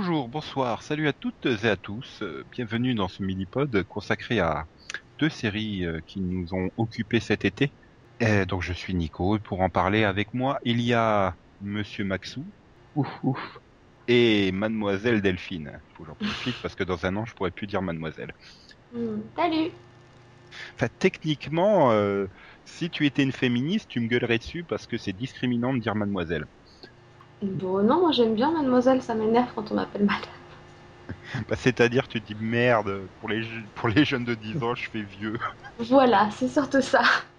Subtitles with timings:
[0.00, 2.22] Bonjour, bonsoir, salut à toutes et à tous.
[2.22, 4.68] euh, Bienvenue dans ce mini-pod consacré à
[5.18, 7.74] deux séries euh, qui nous ont occupés cet été.
[8.20, 12.04] Et donc je suis Nico et pour en parler avec moi, il y a Monsieur
[12.04, 12.46] Maxou
[12.94, 13.58] Ouf, ouf.
[14.06, 15.82] et Mademoiselle Delphine.
[15.96, 18.32] Faut que j'en profite parce que dans un an je pourrais plus dire Mademoiselle.
[18.92, 19.72] Hmm, Salut
[20.74, 22.26] Enfin techniquement, euh,
[22.64, 25.94] si tu étais une féministe, tu me gueulerais dessus parce que c'est discriminant de dire
[25.94, 26.46] Mademoiselle.
[27.42, 30.22] Bon, non, moi j'aime bien Mademoiselle, ça m'énerve quand on m'appelle Madame.
[31.48, 33.42] Bah, C'est-à-dire tu dis merde, pour les,
[33.74, 35.36] pour les jeunes de 10 ans je fais vieux.
[35.78, 37.02] Voilà, c'est surtout ça.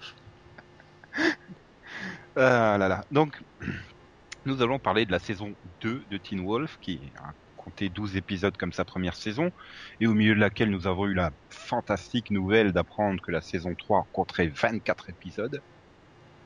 [2.36, 3.06] Ah là là.
[3.12, 3.42] Donc,
[4.46, 8.56] nous allons parler de la saison 2 de Teen Wolf, qui a compté 12 épisodes
[8.58, 9.52] comme sa première saison,
[10.00, 13.76] et au milieu de laquelle nous avons eu la fantastique nouvelle d'apprendre que la saison
[13.76, 15.62] 3 compterait 24 épisodes.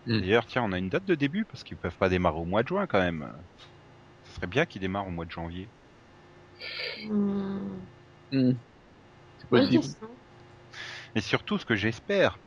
[0.06, 0.22] Mm.
[0.22, 2.64] D'ailleurs, tiens, on a une date de début, parce qu'ils peuvent pas démarrer au mois
[2.64, 3.32] de juin quand même.
[4.26, 5.72] Ce serait bien qu'ils démarrent au mois de janvier.
[7.08, 7.88] Hmm,
[8.32, 8.54] Hmm.
[9.38, 9.96] C'est possible.
[11.16, 12.40] Et surtout, ce que j'espère,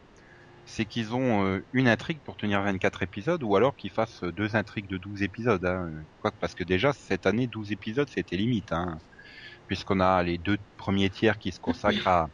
[0.66, 4.32] c'est qu'ils ont euh, une intrigue pour tenir 24 épisodes, ou alors qu'ils fassent euh,
[4.32, 5.64] deux intrigues de 12 épisodes.
[5.64, 6.04] Hein.
[6.20, 8.72] Quoique, parce que déjà, cette année, 12 épisodes, c'était limite.
[8.72, 9.00] Hein.
[9.66, 12.28] Puisqu'on a les deux premiers tiers qui se consacrent à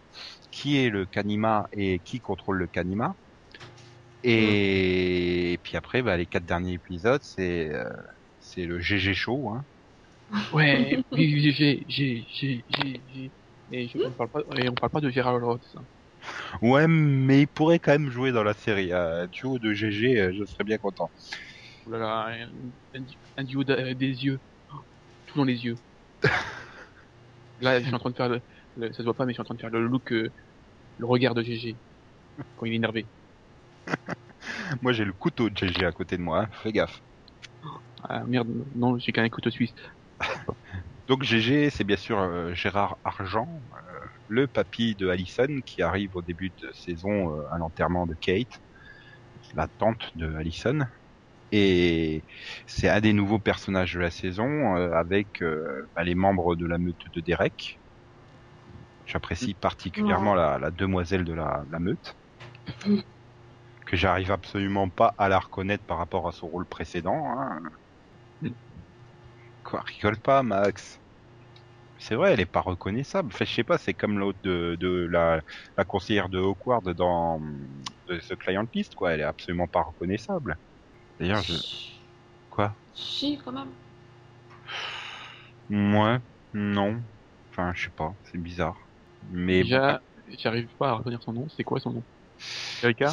[0.50, 3.16] qui est le Kanima et qui contrôle le Kanima.
[4.24, 7.84] Et, puis après, bah, les quatre derniers épisodes, c'est euh,
[8.38, 9.50] c'est le GG show.
[9.50, 9.64] Hein.
[10.50, 13.32] Ouais, oui, oui, j'ai, j'ai, j'ai, j'ai, j'ai.
[13.70, 15.64] Et je, on parle pas, et on parle pas de Gérard Roth.
[16.62, 18.92] Ouais, mais il pourrait quand même jouer dans la série.
[18.92, 21.11] Un duo de GG, euh, je serais bien content.
[21.84, 22.50] Oh là là, un,
[22.94, 23.05] un-
[23.36, 24.40] un duo d'a- des yeux.
[24.72, 24.77] Oh,
[25.27, 25.80] Tout dans les yeux.
[27.58, 28.42] Là, je suis en train de faire le,
[28.77, 30.32] le- ça se voit pas, mais je suis en train de faire le look, euh,
[30.98, 31.80] le regard de GG.
[32.56, 33.11] Quand il est énervé.
[34.82, 36.42] Moi, j'ai le couteau de GG à côté de moi.
[36.42, 36.48] hein.
[36.62, 37.00] Fais gaffe.
[38.08, 39.74] Ah merde, non, j'ai qu'un couteau suisse.
[41.08, 46.16] Donc GG, c'est bien sûr euh, Gérard Argent, euh, le papy de Allison, qui arrive
[46.16, 48.60] au début de saison euh, à l'enterrement de Kate,
[49.54, 50.80] la tante de Allison.
[51.52, 52.24] Et
[52.66, 56.66] c'est un des nouveaux personnages de la saison, euh, avec euh, bah, les membres de
[56.66, 57.80] la meute de Derek.
[59.04, 62.16] J'apprécie particulièrement la, la demoiselle de la, la meute,
[63.92, 67.25] que j'arrive absolument pas à la reconnaître par rapport à son rôle précédent.
[67.27, 67.61] hein.
[69.63, 70.98] Quoi, rigole pas, Max.
[71.98, 73.30] C'est vrai, elle est pas reconnaissable.
[73.33, 75.42] Enfin, je sais pas, c'est comme l'autre de, de la,
[75.77, 77.39] la conseillère de Hawkward dans
[78.08, 79.13] de The Client List, quoi.
[79.13, 80.57] Elle est absolument pas reconnaissable.
[81.20, 81.53] D'ailleurs, je...
[82.51, 82.74] Quoi?
[82.95, 83.73] Si, quand même.
[85.69, 86.20] Moi,
[86.55, 87.03] non.
[87.51, 88.79] Enfin, je sais pas, c'est bizarre.
[89.30, 90.01] Mais Déjà,
[90.39, 91.48] j'arrive pas à retenir son nom.
[91.51, 92.05] C'est quoi son nom?
[92.83, 93.13] Erika?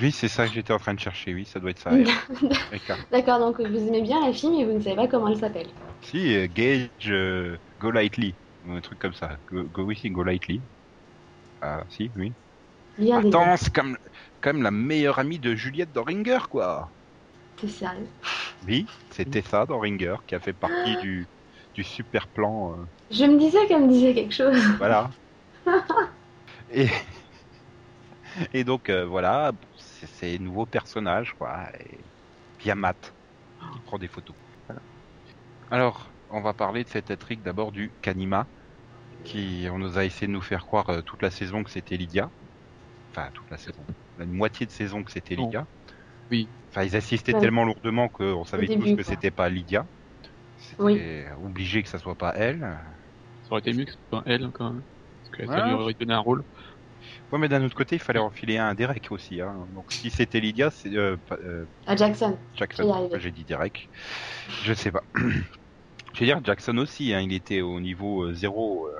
[0.00, 1.34] Oui, c'est ça que j'étais en train de chercher.
[1.34, 1.92] Oui, ça doit être ça.
[3.10, 5.68] D'accord, donc vous aimez bien la fille, mais vous ne savez pas comment elle s'appelle.
[6.02, 8.36] Si, euh, Gage, euh, Go Lightly,
[8.66, 9.38] un truc comme ça.
[9.50, 10.62] Go, go, si, Go Lightly.
[11.60, 12.34] Ah, si, oui.
[12.98, 13.98] Bien des Attends, c'est comme,
[14.40, 16.94] comme la meilleure amie de Juliette dans Ringer, quoi.
[17.56, 18.08] T'es sérieux
[18.62, 21.28] Oui, c'était ça dans Ringer, qui a fait partie du,
[21.74, 22.78] du super plan.
[22.80, 24.56] euh, Je me disais qu'elle me disait quelque chose.
[24.78, 25.10] voilà.
[26.68, 26.88] Et,
[28.52, 29.52] et donc, euh, voilà,
[30.06, 31.68] c'est c'est nouveau personnage, quoi.
[31.80, 31.98] Et
[32.56, 33.14] puis il y a Matt,
[33.72, 34.36] qui prend des photos.
[34.68, 34.82] Voilà.
[35.70, 38.48] Alors, on va parler de cette intrigue d'abord du Kanima,
[39.24, 41.96] qui on nous a essayé de nous faire croire euh, toute la saison que c'était
[41.96, 42.30] Lydia.
[43.10, 43.86] Enfin, toute la saison.
[44.16, 45.36] La moitié de saison que c'était.
[45.36, 45.66] Lydia.
[46.30, 46.48] Oui.
[46.70, 47.40] Enfin, ils insistaient Ouais.
[47.40, 49.86] tellement lourdement qu'on savait début, tous que c'était pas Lydia.
[50.56, 50.98] C'était Oui.
[51.44, 52.60] obligé que ça soit pas elle.
[53.42, 54.82] Ça aurait été mieux que ce soit elle, quand même.
[55.18, 55.68] Parce que ça Ouais.
[55.68, 56.44] lui aurait donné un rôle.
[57.30, 59.40] Ouais, mais d'un autre côté, il fallait enfiler un Derek aussi.
[59.40, 59.66] Hein.
[59.72, 62.38] Donc, si c'était Lydia, c'est euh, euh, À Jackson.
[62.54, 63.08] Jackson.
[63.18, 63.88] J'ai dit Derek.
[64.64, 65.02] Je sais pas.
[66.14, 68.86] Je veux dire, Jackson aussi, hein, il était au niveau euh, zéro.
[68.86, 68.92] euh.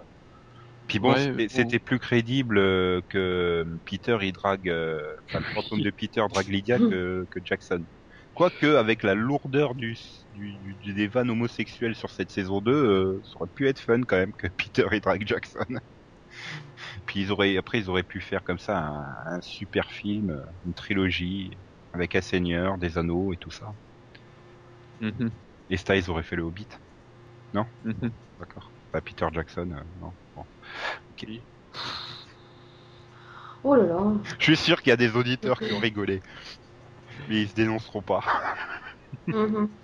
[0.87, 1.78] Puis bon, Ouais, c'était- bon.
[1.84, 6.78] plus crédible euh, que Peter, il drague, euh, enfin, le fantôme de Peter drague Lydia
[6.78, 7.84] que, que Jackson.
[8.34, 9.96] Quoique, avec la lourdeur du,
[10.32, 14.00] du, du- des vannes homosexuelles sur cette saison 2, euh, ça aurait pu être fun
[14.02, 15.60] quand même que Peter, il drague Jackson.
[17.06, 20.43] Puis ils auraient, après, ils auraient pu faire comme ça un, un super film, euh,
[20.64, 21.58] une trilogie,
[21.93, 23.75] avec un seigneur, des anneaux et tout ça.
[25.00, 26.69] Mhm, Les Styles auraient fait le Hobbit.
[27.82, 28.22] mhm.
[28.38, 28.75] D'accord.
[28.90, 30.14] Pas Peter Jackson, euh, non.
[30.34, 30.44] Bon.
[31.10, 31.26] Ok.
[33.64, 34.32] Oh là là.
[34.40, 36.22] Je suis sûr qu'il y a des auditeurs qui ont rigolé.
[37.26, 38.22] Mais ils se dénonceront pas.
[39.31, 39.82] Mhm.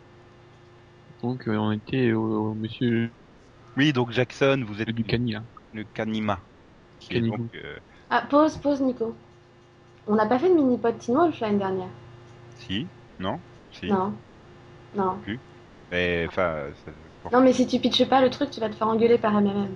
[1.23, 3.13] Donc, euh, on était au, au monsieur
[3.77, 5.45] Oui, donc Jackson, vous êtes du Cani, là.
[5.73, 6.47] le Kanima.
[7.01, 7.37] Qui est Kanima.
[7.37, 7.79] donc, euh,
[8.11, 9.15] Ah, pause, pause, Nico.
[10.07, 11.89] On n'a pas fait de mini-pod Teen Wolf l'année dernière.
[12.57, 12.87] si,
[13.19, 13.41] non,
[13.71, 13.87] si.
[13.87, 14.13] Non.
[14.95, 15.19] Non.
[15.91, 18.89] Mais enfin, ça- Non, mais si tu pitches pas le truc, tu vas te faire
[18.89, 19.69] engueuler par MMM.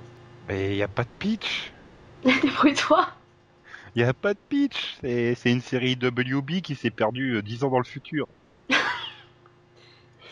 [0.49, 1.73] Mais y a pas de pitch.
[2.25, 3.07] Débrouille-toi.
[3.95, 4.97] Y a pas de pitch.
[5.03, 8.27] C'est une série WB qui s'est perdue euh, 10 ans dans le futur.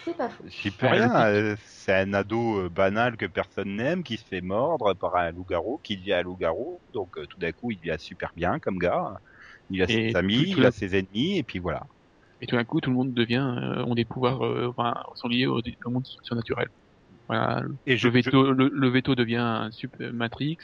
[0.05, 0.45] C'est pas faux.
[0.45, 1.27] J'y peux rien.
[1.27, 5.33] euh, C'est un ado euh, banal que personne n'aime qui se fait mordre par un
[5.33, 6.83] loup-garou, qui devient un loup-garou.
[6.93, 9.15] Donc euh, tout d'un coup, il devient super bien comme gars.
[9.69, 11.83] Il a Et ses amis, tout- tout il a ses ennemis, et puis voilà.
[12.41, 15.29] Et tout d'un coup, tout le monde devient, euh, ont des pouvoirs, euh, enfin, sont
[15.29, 16.69] liés au, au monde surnaturel.
[17.29, 17.65] Voilà.
[17.87, 20.59] Et je, Le veto, le, le veto devient un Super Matrix,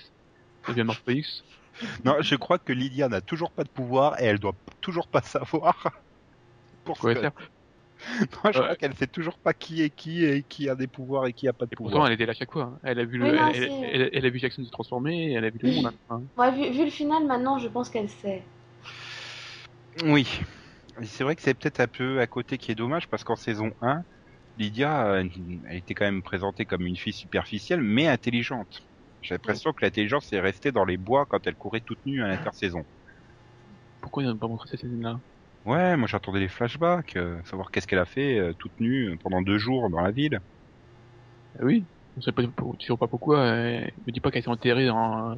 [0.68, 1.44] devient Morpheus.
[1.80, 5.08] je- non, je crois que Lydia n'a toujours pas de pouvoir et elle doit toujours
[5.08, 5.82] pas savoir.
[6.84, 6.98] Pour
[8.20, 8.64] Non, je Ouais.
[8.64, 11.48] crois qu'elle sait toujours pas qui est qui et qui a des pouvoirs et qui
[11.48, 12.64] a pas de Et pourtant, elle était là chaque fois.
[12.64, 12.78] hein.
[12.82, 15.32] Elle a vu le, Oui, non, elle, c'est- elle- elle a vu Jackson se transformer,
[15.32, 15.92] elle a vu tout le monde.
[16.10, 16.22] hein.
[16.36, 18.42] Ouais, vu, vu le final, maintenant, je pense qu'elle sait.
[20.04, 20.26] Oui.
[21.02, 23.70] C'est vrai que c'est peut-être un peu à côté qui est dommage parce qu'en saison
[23.80, 24.02] 1,
[24.56, 25.24] Lydia, euh,
[25.68, 28.80] elle était quand même présentée comme une fille superficielle mais intelligente.
[29.22, 32.28] J'ai l'impression que l'intelligence est restée dans les bois quand elle courait toute nue à
[32.28, 32.84] l'intersaison.
[34.00, 35.20] Pourquoi ils n'ont pas montré cette scène-là?
[35.66, 39.16] Ouais, moi j'attendais les flashbacks, euh, savoir qu'est-ce qu'elle a fait euh, toute nue euh,
[39.22, 40.40] pendant deux jours dans la ville.
[41.58, 42.42] Ah Oui, on sait pas,
[42.80, 43.38] toujours pas pourquoi.
[43.40, 45.32] euh, me dis pas qu'elle s'est enterrée dans.
[45.32, 45.34] euh,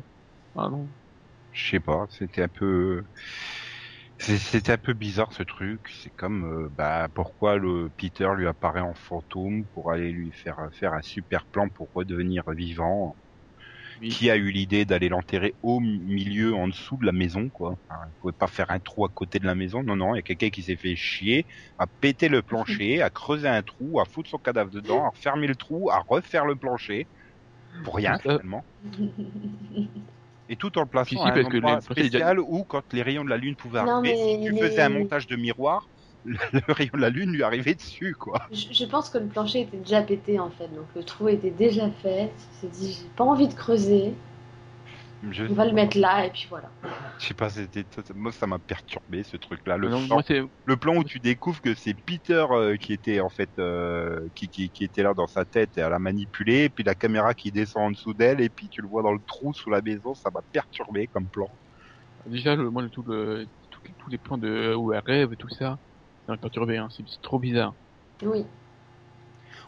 [0.57, 0.93] Ah non.
[1.51, 3.05] Je sais pas, c'était un peu...
[4.19, 5.81] C'était un peu bizarre ce truc.
[6.03, 10.59] C'est comme, euh, bah, pourquoi le Peter lui apparaît en fantôme pour aller lui faire
[10.73, 13.17] faire un super plan pour redevenir vivant?
[14.01, 14.09] Oui.
[14.09, 18.01] Qui a eu l'idée d'aller l'enterrer au milieu, en dessous de la maison, quoi Enfin,
[18.07, 19.83] Il pouvait pas faire un trou à côté de la maison.
[19.83, 21.47] Non, non, il y a quelqu'un qui s'est fait chier,
[21.79, 25.47] à péter le plancher, à creuser un trou, à foutre son cadavre dedans, à refermer
[25.47, 27.07] le trou, à refaire le plancher.
[27.85, 28.23] Pour rien, ça.
[28.23, 28.65] finalement.
[30.51, 33.37] Et tout en le plaçant à un endroit spécial où, quand les rayons de la
[33.37, 35.89] lune pouvaient Non, arriver, mais si tu faisais un montage de miroir,
[36.53, 38.41] le, rayon de la lune lui arrivait dessus, quoi.
[38.53, 41.51] Je, je pense que le plancher était déjà pété en fait, donc le trou était
[41.51, 42.31] déjà fait.
[42.53, 44.15] Il s'est dit j'ai pas envie de creuser,
[45.23, 46.71] Je, on va le mettre là et puis voilà.
[47.19, 47.85] je sais pas, c'était,
[48.15, 49.77] moi ça m'a perturbé ce truc-là.
[49.77, 50.43] Le, Non, plan, moi, c'est.
[50.65, 54.49] le plan où tu découvres que c'est Peter euh, qui était en fait, euh, qui,
[54.49, 57.35] qui, qui était là dans sa tête et à la manipuler, et puis la caméra
[57.35, 59.83] qui descend en dessous d'elle, et puis tu le vois dans le trou sous la
[59.83, 61.49] maison, ça m'a perturbé comme plan.
[62.27, 65.49] Déjà, le, moi, le, tout le, tout- tous les plans de où elle rêve, tout
[65.49, 65.79] ça,
[66.37, 66.77] perturbé.
[66.77, 66.89] Hein.
[66.91, 67.77] C'est trop bizarre.
[68.23, 68.47] Oui.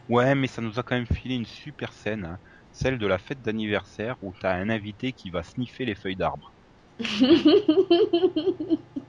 [0.07, 2.39] Ouais, mais ça nous a quand même filé une super scène, hein.
[2.71, 6.53] celle de la fête d'anniversaire où t'as un invité qui va sniffer les feuilles d'arbre.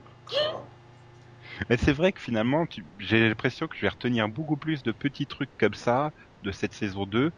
[1.69, 4.91] Mais c'est vrai que finalement, tu- j'ai l'impression que je vais retenir beaucoup plus de
[4.91, 6.11] petits trucs comme ça
[6.41, 7.31] de cette saison 2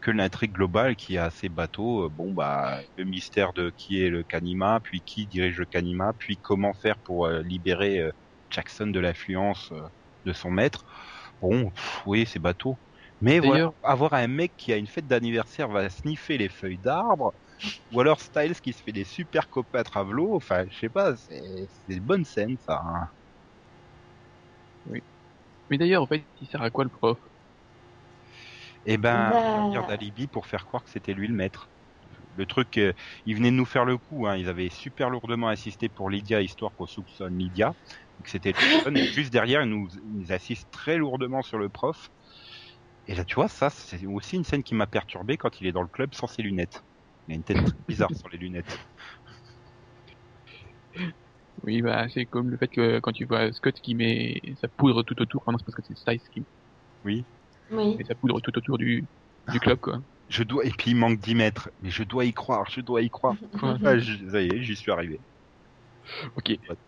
[0.00, 2.06] que l'intrigue globale qui est assez bateau.
[2.06, 6.12] Euh, Bon, bah, le mystère de qui est le Kanima, puis qui dirige le Kanima,
[6.18, 8.10] puis comment faire pour euh, libérer euh,
[8.52, 9.82] Jackson de l'influence euh,
[10.24, 10.84] de son maître.
[11.40, 12.80] Bon, pff, oui, c'est bateau.
[13.20, 17.34] Mais voilà, avoir un mec qui a une fête d'anniversaire va sniffer les feuilles d'arbre,
[17.90, 21.16] ou alors Styles qui se fait des super copains à Travelo, enfin, je sais pas,
[21.16, 22.82] c'est une bonne scène ça.
[22.84, 23.08] hein.
[25.70, 27.18] Mais d'ailleurs, en fait, il sert à quoi le prof?
[28.84, 29.42] Et ben, Bah.
[29.54, 31.70] servir d'alibi pour faire croire que c'était lui le maître.
[32.36, 32.92] Le truc, euh,
[33.26, 34.36] il venait de nous faire le coup, hein.
[34.36, 37.74] ils avaient super lourdement insisté pour Lydia, histoire qu'on soupçonne Lydia,
[38.30, 42.10] c'était Jackson, et juste derrière, ils nous, ils nous très lourdement sur le prof.
[43.06, 45.72] Et là, tu vois, ça, c'est aussi une scène qui m'a perturbé quand il est
[45.72, 46.82] dans le club sans ses lunettes.
[47.28, 48.78] Il a une tête très bizarre sans les lunettes.
[51.62, 55.02] Oui, bah, c'est comme le fait que quand tu vois Scott qui met sa poudre
[55.02, 56.46] tout autour, ah non, c'est parce que c'est Styles qui
[57.04, 57.26] Oui.
[57.98, 59.08] met sa poudre tout autour du,
[59.48, 60.00] du club, quoi.
[60.28, 63.02] Je dois, et puis il manque 10 mètres, mais je dois y croire, je dois
[63.02, 63.36] y croire.
[63.84, 65.20] Ah, je- ça y est, j'y suis arrivé.
[66.34, 66.58] ok.
[66.66, 66.78] C'est,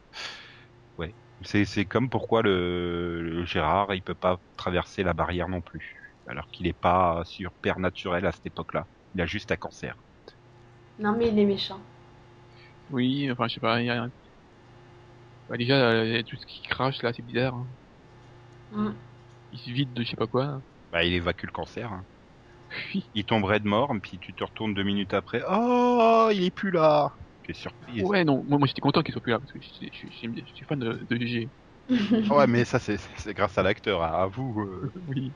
[1.43, 5.95] c'est comme pourquoi le, le Gérard, il peut pas traverser la barrière non plus.
[6.27, 8.89] Alors qu'il est pas sur père naturel à cette époque-là.
[9.15, 9.97] Il a juste un cancer.
[10.99, 11.81] Non mais il est méchant.
[12.91, 14.09] Oui, enfin, je sais pas, il y a...
[15.49, 17.55] Bah, déjà, euh, tout ce qui crache, là, c'est bizarre.
[17.55, 17.67] hein.
[18.71, 18.93] Mm.
[19.53, 20.61] Il se vide de je sais pas quoi.
[20.93, 21.93] Bah, il évacue le cancer.
[21.93, 22.07] hein.
[22.95, 23.11] Oui.
[23.15, 25.43] Il tomberait de mort, puis tu te retournes deux minutes après.
[25.49, 27.19] Oh, il est plus là.
[27.45, 28.05] Quelle surprise.
[28.05, 30.29] Ouais, non, moi, moi j'étais content qu'il soit plus là, parce que je, je- je-
[30.35, 31.51] je- je suis fan de, de GG.
[32.31, 32.99] Ah ouais, mais ça, c'est,
[33.35, 34.13] grâce à l'acteur, hein.
[34.13, 34.59] à vous.
[34.61, 34.91] euh.
[35.07, 35.35] Oui.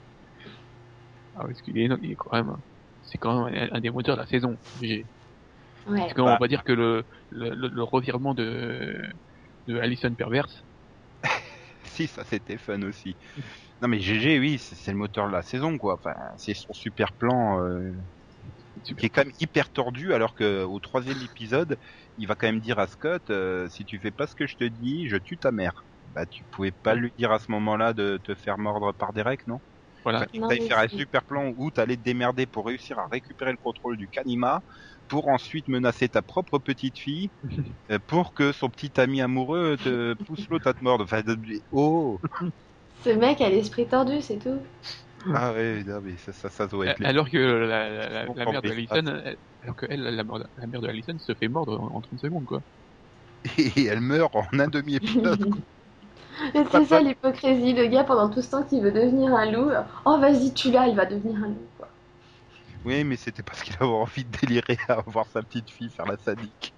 [1.35, 2.57] Ah, parce qu'il est, il est quand même,
[3.03, 5.09] c'est quand même un, un des moteurs de la saison, GG.
[5.87, 5.99] Ouais.
[6.00, 6.38] Parce qu'on Bah.
[6.41, 8.97] va dire que le, le, le- le revirement de,
[9.67, 10.65] de Allison perverse,
[11.85, 13.17] Si, ça c'était fun aussi.
[13.81, 15.95] Non mais GG, oui, c'est, le moteur de la saison, quoi.
[15.95, 17.93] Enfin, c'est son super plan euh,
[18.97, 21.78] qui est quand même hyper tordu, alors que au troisième épisode,
[22.16, 24.56] il va quand même dire à Scott, euh, si tu fais pas ce que je
[24.56, 25.87] te dis, je tue ta mère.
[26.06, 29.47] Bah, tu pouvais pas lui dire à ce moment-là de te faire mordre par Derek,
[29.47, 29.61] non?
[30.04, 30.26] Voilà.
[30.26, 33.58] Que Non, faire un super plan où t'allais te démerder pour réussir à récupérer le
[33.58, 34.62] contrôle du Kanima,
[35.08, 37.30] pour ensuite menacer ta propre petite fille,
[37.90, 41.04] euh, pour que son petit ami amoureux te pousse l'autre à te mordre.
[41.04, 41.37] Enfin, de-
[41.73, 42.20] oh
[43.04, 44.61] Ce mec a l'esprit tordu, c'est tout.
[45.26, 46.98] Ah ouais, non, mais ça, ça, ça doit être...
[46.98, 50.02] les- Alors que la, la, la, Bon, la mère de Allison, elle- alors que elle,
[50.02, 52.62] la, mère- la mère de Allison se fait mordre en, en 30 secondes, quoi.
[53.58, 55.46] Et elle meurt en un demi-épisode.
[56.70, 59.70] C'est ça l'hypocrisie, le gars pendant tout ce temps qu'il veut devenir un loup.
[60.04, 61.68] Oh vas-y, tu l'as, il va devenir un loup.
[61.76, 61.88] Quoi.
[62.84, 66.06] oui, mais c'était parce qu'il avait envie de délirer à voir sa petite fille faire
[66.06, 66.75] la sadique.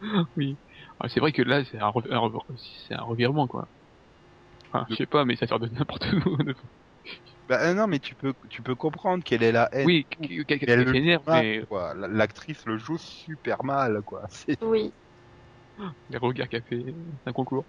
[0.36, 0.58] Oui.
[1.00, 2.56] Ah, c'est vrai que là, c'est un, re- un re-
[2.88, 3.68] c'est un revirement, quoi.
[4.72, 6.36] Enfin, je sais pas, mais ça sort de n'importe où.
[7.48, 10.02] Bah euh, non, mais tu peux, tu peux comprendre qu'elle est la haine.
[10.16, 11.94] oui, qu'elle qu elle qu le s'énerve, Ah, mais quoi.
[11.94, 14.26] L'actrice le joue super mal, quoi.
[14.60, 14.92] Oui.
[16.08, 16.84] les regards qu'elle fait,
[17.26, 17.66] un concours.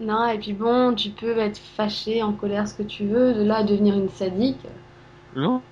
[0.00, 3.44] Non, et puis bon, tu peux être fâché, en colère, ce que tu veux, de
[3.44, 4.66] là à devenir une sadique.
[5.32, 5.64] Non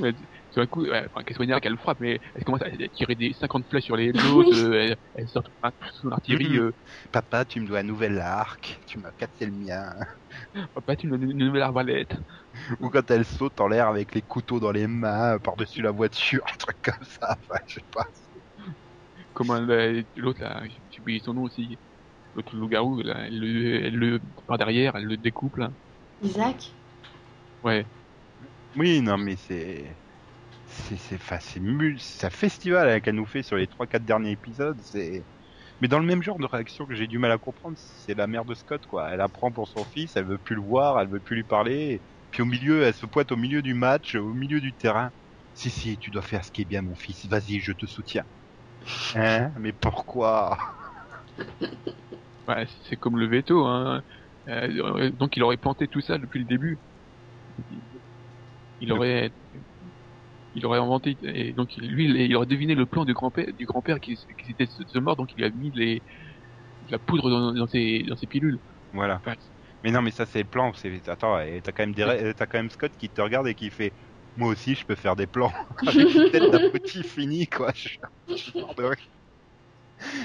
[0.00, 0.12] mais,
[0.56, 3.14] Sur un coup, ouais, enfin, qu'elle soit énervée, qu'elle frappe, mais elle commence à tirer
[3.14, 4.58] des 50 flèches sur les autres, Oui.
[4.58, 5.70] euh, elle, elle sort son-
[6.00, 6.58] son artillerie, Mhm.
[6.58, 6.72] euh,
[7.12, 8.80] Papa, tu me dois un nouvel arc.
[8.86, 9.92] Tu m'as cassé le mien.
[10.74, 12.16] papa, tu me donnes une nouvelle arbalète.
[12.80, 15.90] Ou quand elle saute en l'air avec les couteaux dans les mains euh, par-dessus la
[15.90, 17.36] voiture, un truc comme ça.
[17.38, 18.06] Enfin, je sais pas.
[19.34, 21.78] Comment l'autre là, j'ai oublié son nom aussi.
[22.34, 25.70] L'autre loup-garou, là, elle le, elle le, par derrière, elle le découpe, là.
[26.22, 26.74] Isaac?
[27.62, 27.86] Ouais.
[28.76, 29.96] Oui, non, mais c'est.
[31.98, 34.78] C'est un festival hein, qu'elle nous fait sur les 3-4 derniers épisodes.
[34.82, 35.22] C'est.
[35.80, 38.26] Mais dans le même genre de réaction que j'ai du mal à comprendre, c'est la
[38.26, 39.10] mère de Scott, quoi.
[39.10, 42.00] Elle apprend pour son fils, elle veut plus le voir, elle veut plus lui parler.
[42.30, 45.10] Puis au milieu, elle se pointe au milieu du match, au milieu du terrain.
[45.54, 47.26] Si, si, tu dois faire ce qui est bien, mon fils.
[47.26, 48.24] Vas-y, je te soutiens.
[49.14, 49.52] Hein?
[49.58, 50.58] Mais pourquoi?
[52.48, 54.04] Ouais, c'est comme le veto, hein.
[54.48, 56.78] Euh, donc il aurait planté tout ça depuis le début.
[58.80, 59.32] Il aurait,
[60.56, 63.66] il aurait inventé, et donc lui, il- il aurait deviné le plan du grand-père, du
[63.66, 66.04] grand-père qui, qui était se mort, donc il lui a mis les,
[66.82, 68.60] de la poudre dans, dans ses, dans ses pilules.
[68.92, 69.22] Voilà.
[69.24, 69.36] Enfin,
[69.82, 70.72] Mais non, mais ça, c'est le plan.
[70.74, 71.08] C'est...
[71.08, 72.32] Attends, et t'as quand même des...
[72.38, 73.94] quand même Scott qui te regarde et qui fait.
[74.36, 75.52] Moi aussi, je peux faire des plans
[75.86, 77.72] avec une tête d'un petit fini, quoi.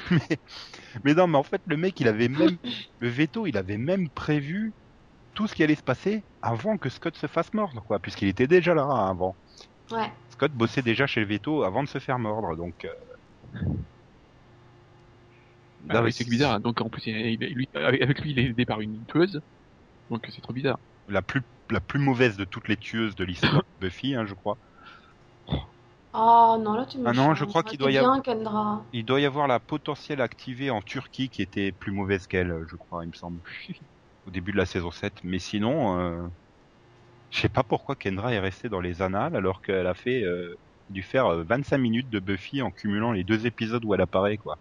[0.10, 0.38] Mais...
[1.04, 2.58] mais non, mais en fait, le mec, il avait même
[3.00, 4.76] le veto, il avait même prévu
[5.36, 8.48] tout ce qui allait se passer avant que Scott se fasse mordre, quoi, puisqu'il était
[8.48, 9.38] déjà là hein, avant.
[9.92, 10.12] Ouais.
[10.30, 12.86] Scott bossait déjà chez le veto avant de se faire mordre, donc.
[12.86, 12.90] euh,
[15.90, 16.60] Ah oui, mais c'est bizarre.
[16.60, 19.42] Donc en plus, il, il- lui, avec lui, il est aidé par une tueuse.
[20.10, 20.80] Donc c'est trop bizarre.
[21.08, 24.34] La plus la plus mauvaise de toutes les tueuses de l'histoire de Buffy, hein, je
[24.34, 24.58] crois.
[26.14, 28.86] Oh non, là tu me Ah non, je crois qu'il aurait doit y Kendra.
[28.94, 32.76] Il doit y avoir la potentielle activée en Turquie qui était plus mauvaise qu'elle, je
[32.78, 33.42] crois, il me semble.
[34.26, 35.24] Au début de la saison 7.
[35.24, 36.28] Mais sinon, euh,
[37.32, 40.56] je sais pas pourquoi Kendra est restée dans les annales alors qu'elle a fait euh,
[40.90, 44.38] dû faire euh, 25 minutes de Buffy en cumulant les deux épisodes où elle apparaît,
[44.38, 44.58] quoi.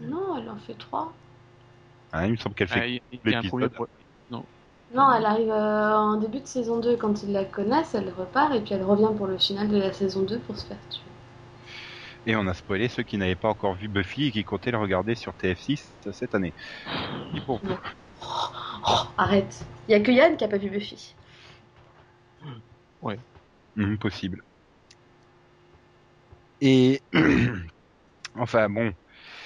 [0.00, 1.12] Non, elle en fait trois.
[2.12, 2.80] Hein, il me semble qu'elle fait.
[2.80, 2.96] Ah, y
[3.34, 3.48] a un l'épisode.
[3.48, 3.70] problème.
[3.70, 3.88] pour-
[4.94, 8.54] Non, elle arrive euh, en début de saison 2 quand ils la connaissent, elle repart
[8.54, 11.10] et puis elle revient pour le final de la saison 2 pour se faire tuer.
[12.26, 14.78] Et on a spoilé ceux qui n'avaient pas encore vu Buffy et qui comptaient le
[14.78, 16.54] regarder sur TF6 cette année.
[17.36, 17.60] Et bon,
[18.86, 19.64] Oh, arrête.
[19.88, 21.14] Il y a que Yann qui a pas vu Buffy.
[23.76, 24.40] Hum, possible.
[26.60, 27.00] Et
[28.34, 28.92] enfin bon,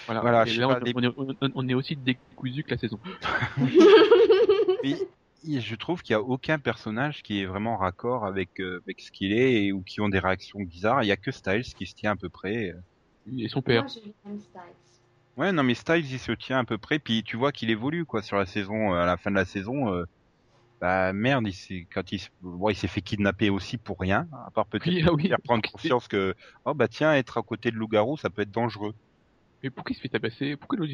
[0.07, 0.21] Voilà.
[0.21, 2.99] Voilà, je là, on, des- on est, on- on est aussi décousu que la saison.
[4.85, 4.97] Mais
[5.61, 9.11] je trouve qu'il y a aucun personnage qui est vraiment raccord avec, euh, avec ce
[9.13, 11.03] qu'il est et, ou qui ont des réactions bizarres.
[11.03, 12.73] Il y a que Styles qui se tient à peu près.
[13.37, 13.85] Et son père.
[13.85, 13.93] Moi.
[15.37, 16.99] Ouais, non mais Styles il se tient à peu près.
[16.99, 18.95] Puis tu vois qu'il évolue quoi sur la saison.
[18.95, 20.05] euh, À la fin de la saison, euh,
[20.81, 24.29] bah merde, il s'est quand il, s- bon, il s'est fait kidnapper aussi pour rien,
[24.47, 25.29] à part peut-être Oui, ah oui.
[25.29, 28.51] faire prendre conscience que oh bah tiens être à côté de loup-garou ça peut être
[28.51, 28.95] dangereux.
[29.63, 30.57] Mais pourquoi il se fait tabasser?
[30.57, 30.93] Pourquoi l'autre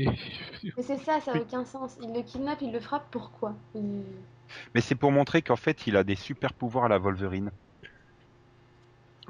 [0.76, 1.40] Mais c'est ça, ça a Oui.
[1.40, 1.96] aucun sens.
[2.02, 3.54] Il le kidnappe, il le frappe, pourquoi?
[3.74, 4.04] Il-
[4.74, 7.50] Mais c'est pour montrer qu'en fait il a des super pouvoirs à la Wolverine.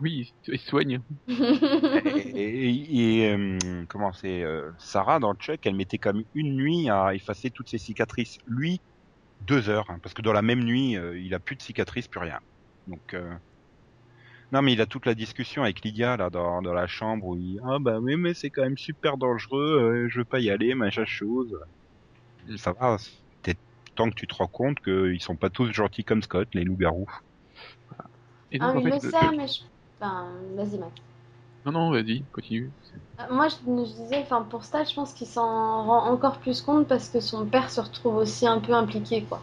[0.00, 1.00] Oui, il soigne.
[1.28, 6.88] et, et- et, euh, comment c'est euh, Sarah dans Chuck, elle mettait comme une nuit
[6.90, 8.38] à effacer toutes ses cicatrices.
[8.46, 8.82] Lui,
[9.45, 12.09] deux heures, hein, parce que dans la même nuit, euh, il a plus de cicatrices,
[12.09, 12.41] plus rien.
[12.87, 13.35] Donc euh,
[14.53, 17.37] non, mais il a toute la discussion avec Lydia là dans, dans la chambre où
[17.37, 20.51] il ah bah oui mais c'est quand même super dangereux, euh, je veux pas y
[20.51, 21.55] aller, machin chose.
[22.57, 22.97] Ça va,
[23.97, 27.07] tant que tu te rends compte qu'ils sont pas tous gentils comme Scott, les loups-garous.
[28.51, 29.63] Et Ah, donc, mais en il fait, le le- sait, mais je...
[30.01, 31.01] Enfin, vas-y, Max.
[31.64, 32.73] Non, non, vas-y, continue.
[33.21, 36.62] Euh, Moi, je, je disais, enfin, pour Stage, je pense qu'il s'en rend encore plus
[36.62, 39.42] compte parce que son père se retrouve aussi un peu impliqué, quoi.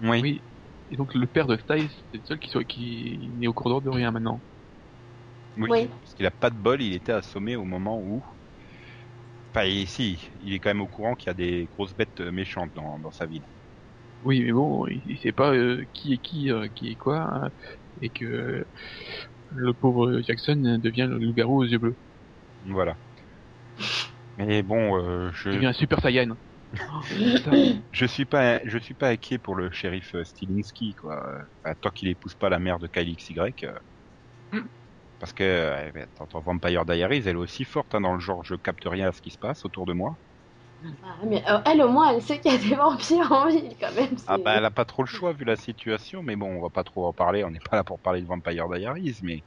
[0.00, 0.22] Oui.
[0.22, 0.44] Oui.
[0.88, 3.80] Et donc le père de Styles, c'est le seul qui, soit, qui n'est au courant
[3.80, 4.42] de rien maintenant.
[5.56, 5.68] Oui.
[5.68, 5.90] Oui.
[6.00, 8.24] Parce qu'il a pas de bol, il était assommé au moment où.
[9.52, 12.30] Enfin, ici, il est quand même au courant qu'il y a des grosses bêtes euh,
[12.30, 13.44] méchantes dans, dans sa ville.
[14.22, 17.20] Oui, mais bon, il, il sait pas euh, qui est qui, euh, qui est quoi,
[17.20, 17.50] hein,
[18.00, 18.66] et que
[19.50, 21.96] le pauvre Jackson devient le loup-garou aux yeux bleus.
[22.64, 22.96] Voilà.
[24.36, 26.36] Mais bon, euh, je Il devient un super saiyan.
[27.92, 31.22] Je suis pas je suis pas inquiet pour le shérif euh, Stilinski quoi.
[31.64, 33.64] Enfin, tant qu'il épouse pas la mère de Kyle XY.
[33.64, 33.78] euh,
[34.52, 34.66] Mm.
[35.18, 38.44] Parce que euh, mais attends, Vampire Diaries, elle est aussi forte hein, dans le genre
[38.44, 40.18] je capte rien à ce qui se passe autour de moi.
[41.04, 43.76] Ah, mais euh, elle, au moins, elle sait qu'il y a des vampires en ville,
[43.80, 44.16] quand même.
[44.26, 46.70] Ah bah elle a pas trop le choix vu la situation, mais bon, on va
[46.70, 49.42] pas trop en parler, on n'est pas là pour parler de Vampire Diaries, mais...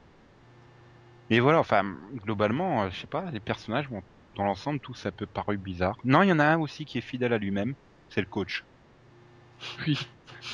[1.28, 4.02] Mais voilà, enfin, globalement, euh, je sais pas, les personnages, bon,
[4.36, 5.96] dans l'ensemble, tous un peu paru bizarre.
[6.04, 7.74] Non, il y en a un aussi qui est fidèle à lui-même,
[8.08, 8.64] c'est le coach.
[9.86, 9.98] Oui.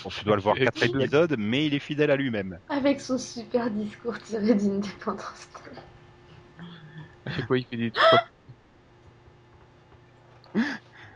[0.03, 2.59] Bon, tu dois le voir quatre épisodes, mais il est fidèle à lui-même.
[2.69, 7.43] Avec son super discours tiré d'Independence Day.
[7.47, 8.21] Fois, il fait des trucs.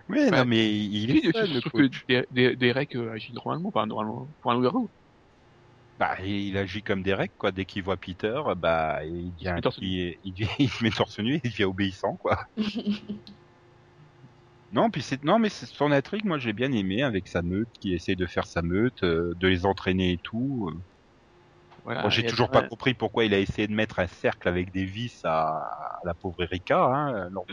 [0.09, 0.33] Oui, Ouais.
[0.33, 2.05] non, mais il est je le trouve que coach.
[2.09, 4.91] Des- Des- Derek euh, agit normalement, enfin normalement, pour un loup-garou.
[5.99, 7.53] Bah, il agit comme Derek, quoi.
[7.53, 11.41] Dès qu'il voit Peter, bah, il devient, il, il, devient- il se met torse nu,
[11.45, 12.39] il devient obéissant, quoi.
[14.73, 17.69] Non, puis c'est non, mais c'est son intrigue, moi j'ai bien aimé avec sa meute,
[17.81, 20.69] qui essaie de faire sa meute, euh, de les entraîner et tout.
[21.85, 22.03] Voilà.
[22.03, 24.73] Bon, j'ai Et toujours pas compris pourquoi il a essayé de mettre un cercle avec
[24.73, 27.47] des vis à, à la pauvre Erika hein, lors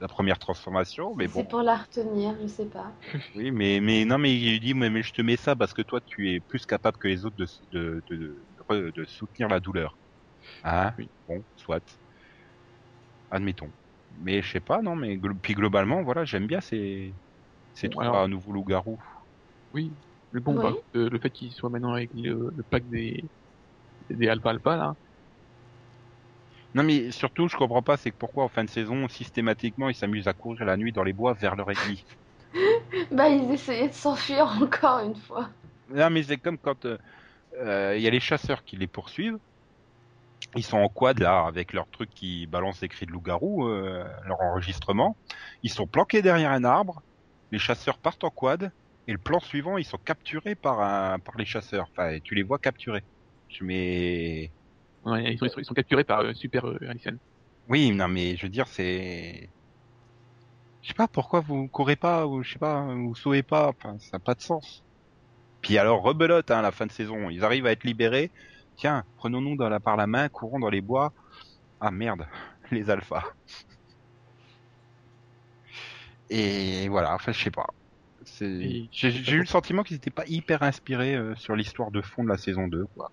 [0.00, 1.40] la première transformation, mais bon.
[1.40, 2.92] C'est pour la retenir, je sais pas.
[3.36, 5.82] Oui, mais mais non, mais il dit mais, mais je te mets ça parce que
[5.82, 8.02] toi tu es plus capable que les autres de de
[8.70, 9.98] de, de, soutenir la douleur.
[10.64, 11.10] Hein Oui.
[11.28, 11.82] Bon, soit.
[13.30, 13.70] Admettons.
[14.18, 17.14] Mais je sais pas, non, mais puis globalement, voilà, j'aime bien ces
[17.74, 19.00] ces Bon, trois alors- nouveaux loups-garous.
[19.72, 19.92] Oui.
[20.30, 20.62] Le bon, Oui.
[20.62, 23.24] bah, euh, le fait qu'il soit maintenant avec le, le pack des,
[24.10, 24.94] des Alpha Alpha, là.
[26.74, 29.94] Non, mais surtout, je comprends pas, c'est que pourquoi en fin de saison, systématiquement, ils
[29.94, 32.04] s'amusent à courir la nuit dans les bois vers leur ennemi.
[33.10, 35.48] Bah, ils essayaient de s'enfuir encore une fois.
[35.90, 36.98] Non, mais c'est comme quand euh,
[37.60, 39.38] euh, il y a les chasseurs qui les poursuivent.
[40.56, 44.04] Ils sont en quad là, avec leur truc qui balance des cris de loup-garou, euh,
[44.26, 45.16] leur enregistrement.
[45.62, 47.02] Ils sont planqués derrière un arbre.
[47.50, 48.70] Les chasseurs partent en quad.
[49.06, 51.88] Et le plan suivant, ils sont capturés par un, par les chasseurs.
[51.92, 53.04] Enfin, tu les vois capturés.
[53.48, 54.50] Je mets.
[55.04, 57.16] Ouais, ils, sont, ils, sont, capturés par euh, Super euh, Allison.
[57.68, 59.48] Oui, non, mais je veux dire, c'est.
[60.82, 63.68] Je sais pas pourquoi vous courez pas, ou je sais pas, vous sauvez pas.
[63.68, 64.82] Enfin, ça n'a pas de sens.
[65.62, 67.30] Puis alors, rebelote, hein, la fin de saison.
[67.30, 68.30] Ils arrivent à être libérés.
[68.76, 71.12] Tiens, prenons-nous dans la, par la main, courons dans les bois.
[71.80, 72.26] Ah merde,
[72.70, 73.24] les alphas.
[76.30, 77.66] Et voilà, enfin, je sais pas.
[78.40, 82.28] J'ai eu le sentiment qu'ils étaient pas hyper inspirés euh, sur l'histoire de fond de
[82.28, 83.10] la saison 2, quoi.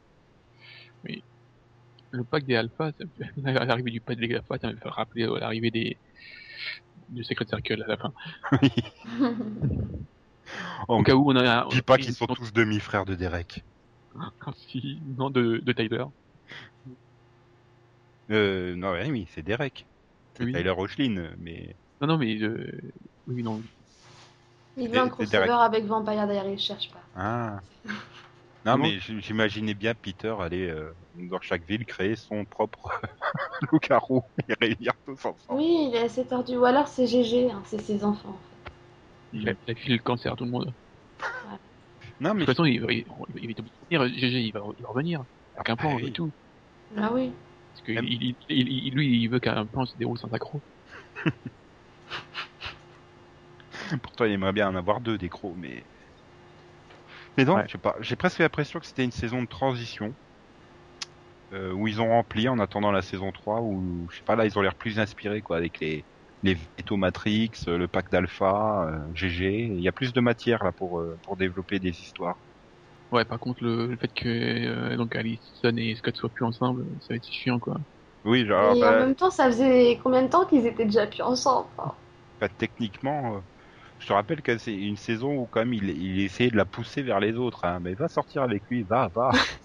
[2.11, 3.31] Le pack des Alpha, ça me fait-
[3.65, 5.97] l'arrivée du pack des Alpha, ça me fait rappeler euh, l'arrivée des
[7.09, 8.13] du Secret Circle à la fin.
[10.89, 11.67] Oh, Au cas où on a un...
[11.69, 13.63] dis pas qu'ils sont tous demi-frères de Derek.
[14.67, 16.03] Si, non, de, de Tyler.
[18.29, 19.85] Euh, non, oui, oui, c'est Derek.
[20.35, 20.51] C'est Oui.
[20.53, 22.81] Tyler Rochlin, mais Non, non, mais euh,
[23.27, 23.61] oui, non.
[24.75, 27.03] Il veut un crossover avec Vampire Diaries, je cherche pas.
[27.15, 27.61] ah.
[28.65, 32.91] Non, Comment mais j- j'imaginais bien Peter aller euh, dans chaque ville créer son propre
[33.71, 35.37] loup-garou et réunir tous ensemble.
[35.49, 36.57] Oui, il est assez tordu.
[36.57, 38.29] Ou alors c'est GG, hein, c'est ses enfants.
[38.29, 38.71] en fait.
[39.33, 40.73] Il a, il a filé le cancer à tout le monde.
[42.19, 44.85] Non, De mais toute façon, il, va- il, il va revenir, GG, il va, il
[44.85, 45.23] revenir.
[45.55, 46.07] Avec un plan Ah oui.
[46.09, 46.31] et tout.
[46.97, 47.31] Ah oui.
[47.73, 50.31] Parce que Même- il, il, il- il- lui, il veut qu'un plan se déroule sans
[50.33, 50.61] accro.
[54.03, 55.85] pourtant il aimerait bien en avoir deux des crocs, mais.
[57.37, 57.67] Mais non, Ouais.
[57.67, 57.95] je sais pas.
[57.99, 60.15] J'ai presque l'impression que c'était une saison de transition.
[61.53, 64.45] euh, où ils ont rempli en attendant la saison 3, où je sais pas, là
[64.45, 66.05] ils ont l'air plus inspirés quoi, avec les
[66.43, 69.67] les Veto Matrix, euh, le pack d'Alpha, euh, GG.
[69.67, 72.43] Il y a plus de matière là pour euh, pour développer des histoires.
[73.11, 76.85] Ouais, par contre, le, le fait que euh, donc Allison et Scott soient plus ensemble,
[77.01, 77.77] ça va être chiant, quoi.
[78.23, 81.07] Oui, genre, Et bah, en même temps, ça faisait combien de temps qu'ils étaient déjà
[81.07, 81.95] plus ensemble hein?
[82.41, 83.41] Bah, techniquement, euh,
[84.01, 86.65] je te rappelle que c'est une saison où quand même il, il essayait de la
[86.65, 87.65] pousser vers les autres.
[87.65, 87.79] Hein.
[87.81, 89.31] Mais va sortir avec lui, va, va.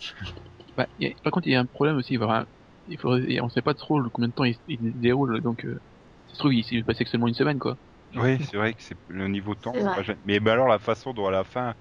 [0.77, 2.17] Bah, a- par contre, il y a un problème aussi.
[2.17, 2.47] Avoir-
[2.87, 5.81] il faudrait, on sait pas trop le- combien de temps il, il déroule, donc euh,
[6.27, 7.79] ça se trouve, il s'est passé que seulement une semaine, quoi.
[8.15, 9.89] oui, c'est vrai que c'est le niveau temps.
[9.95, 10.03] Pas.
[10.25, 11.75] Mais bah, alors la façon dont à la fin,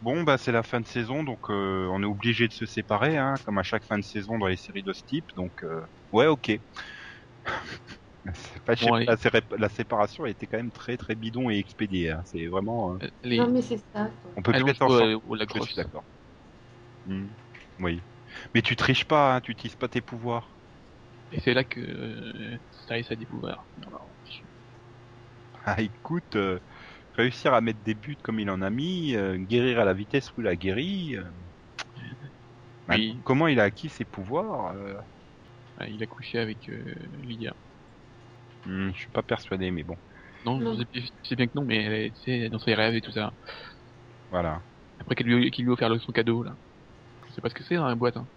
[0.00, 3.18] bon bah c'est la fin de saison, donc euh, on est obligé de se séparer,
[3.18, 5.26] hein, comme à chaque fin de saison dans les séries de ce type.
[5.36, 6.52] Donc euh, ouais, ok.
[8.34, 9.06] C'est pas- Bon, allez.
[9.06, 12.10] la, sé- la séparation a été quand même très très bidon et expédiée.
[12.10, 12.22] hein.
[12.26, 12.94] C'est vraiment.
[12.94, 13.38] euh, Les...
[13.38, 14.10] Non, mais c'est ça.
[14.22, 14.32] quoi.
[14.36, 15.14] on peut plus être ensemble.
[15.14, 16.04] au, au lac Je suis d'accord.
[17.06, 17.26] Hmm.
[17.80, 18.00] Oui.
[18.54, 20.56] Mais tu triches pas, hein, tu utilises pas tes pouvoirs.
[21.32, 23.66] Et c'est là que euh, Styles a des pouvoirs.
[23.86, 24.10] Alors,
[25.64, 26.58] Ah, écoute, euh,
[27.14, 30.30] réussir à mettre des buts comme il en a mis, euh, guérir à la vitesse
[30.36, 31.16] où il a guéri.
[31.16, 31.24] euh,
[32.86, 34.94] bah, comment il a acquis ses pouvoirs euh,
[35.88, 37.54] il a couché avec euh, Lydia.
[38.68, 39.96] Hmm, Je suis pas persuadé, mais bon,
[40.44, 40.76] Non, Non.
[40.76, 43.12] je sais- je sais bien que non, mais tu sais, dans ses rêves et tout
[43.12, 43.32] ça.
[44.30, 44.64] voilà.
[45.00, 46.56] Après qu'il lui, qu'il lui a offert son cadeau, là.
[47.28, 48.16] Je sais pas ce que c'est dans la boîte.
[48.18, 48.28] Hein.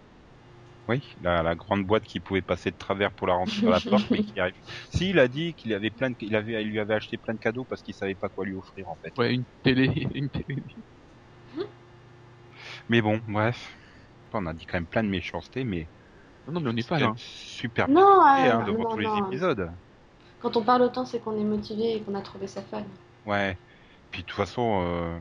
[0.88, 3.80] Oui, la, la grande boîte qui pouvait passer de travers pour la rentrer dans la
[3.88, 4.54] porte, mais qui arrive.
[4.94, 7.34] Si, il a dit qu'il avait plein de, il avait, il lui avait acheté plein
[7.34, 9.12] de cadeaux parce qu'il savait pas quoi lui offrir en fait.
[9.16, 10.62] Ouais, une télé, une télé.
[12.88, 13.76] Mais bon, bref.
[14.32, 15.90] On a dit quand même plein de méchanceté, mais
[16.46, 17.12] Non, non, mais on n'est c'est pas là.
[17.16, 18.02] super Non,
[18.34, 19.28] bien euh, hein, devant non, tous les non.
[19.28, 19.70] épisodes.
[20.42, 22.84] Quand on parle autant, c'est qu'on est motivé et qu'on a trouvé ça fun.
[23.24, 23.58] Ouais.
[24.10, 25.20] Puis de toute façon, euh,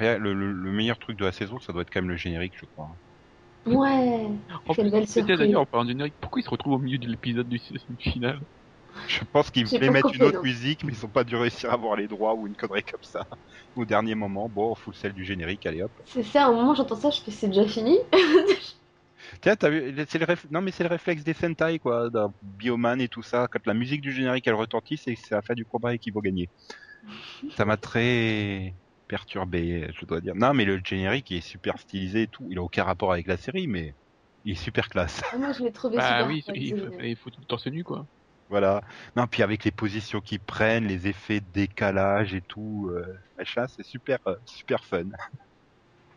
[0.00, 2.54] le, le- le meilleur truc de la saison, ça doit être quand même le générique,
[2.58, 2.98] je crois.
[3.66, 5.36] Ouais, En quelle plus, belle surprise.
[5.36, 8.10] d'ailleurs, en parlant de générique, pourquoi il se retrouve au milieu de l'épisode du, du
[8.10, 8.40] final?
[9.06, 10.42] Je pense qu'ils voulaient mettre une autre non.
[10.42, 13.02] musique, mais ils ont pas dû réussir à avoir les droits ou une connerie comme
[13.02, 13.26] ça.
[13.76, 15.92] Au dernier moment, bon, on fout celle du générique, allez hop.
[16.04, 17.98] C'est ça, au moment où j'entends ça, je fais c'est déjà fini?
[19.40, 22.32] Tiens, t'as vu, c'est le réf- non mais c'est le réflexe des Sentai quoi, d'un
[22.42, 23.48] Bioman et tout ça.
[23.50, 26.10] Quand la musique du générique elle retentit, c'est c'est la fin du combat et qui
[26.10, 26.50] va gagner.
[27.48, 28.74] Ça m'a très
[29.08, 30.34] perturbé, je dois dire.
[30.34, 32.46] Non mais le générique il est super stylisé et tout.
[32.50, 33.94] Il a aucun rapport avec la série, mais
[34.44, 35.22] il est super classe.
[35.32, 37.66] Ah, Moi, je l'ai trouvé Bah super oui, fun, il faut, il faut tout torse
[37.66, 38.06] nu, quoi.
[38.48, 38.82] Voilà.
[39.16, 43.04] Non puis avec les positions qu'ils prennent, les effets de décalage et tout, euh,
[43.36, 45.04] machin, c'est super euh, super fun.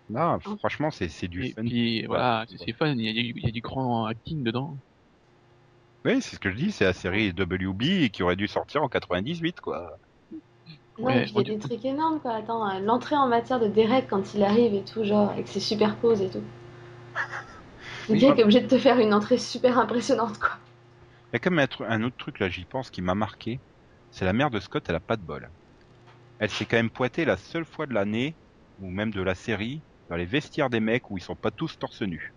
[0.10, 1.64] Non, franchement c'est c'est du Et fun.
[1.64, 4.44] puis, voilà, c'est c'est fun, il y, a du, il y a du grand acting
[4.44, 4.78] dedans.
[6.06, 8.90] Oui, c'est ce que je dis, c'est la série WB qui aurait dû sortir en
[8.90, 9.98] 98 quoi.
[10.98, 12.36] Non, Ouais, et puis il y a des trucs énormes, quoi.
[12.36, 15.60] Attends, euh, l'entrée en matière de Derek quand il arrive et tout, genre, avec ses
[15.60, 16.44] super poses et tout.
[18.10, 20.52] Le gars qui est obligé de te faire une entrée super impressionnante, quoi.
[21.32, 23.60] Il y a quand même un, autre truc là, j'y pense, qui m'a marqué.
[24.10, 25.52] C'est la mère de Scott, elle a pas de bol.
[26.40, 28.38] Elle s'est quand même pointée la seule fois de l'année,
[28.80, 31.78] ou même de la série, dans les vestiaires des mecs où ils sont pas tous
[31.78, 32.34] torse nus.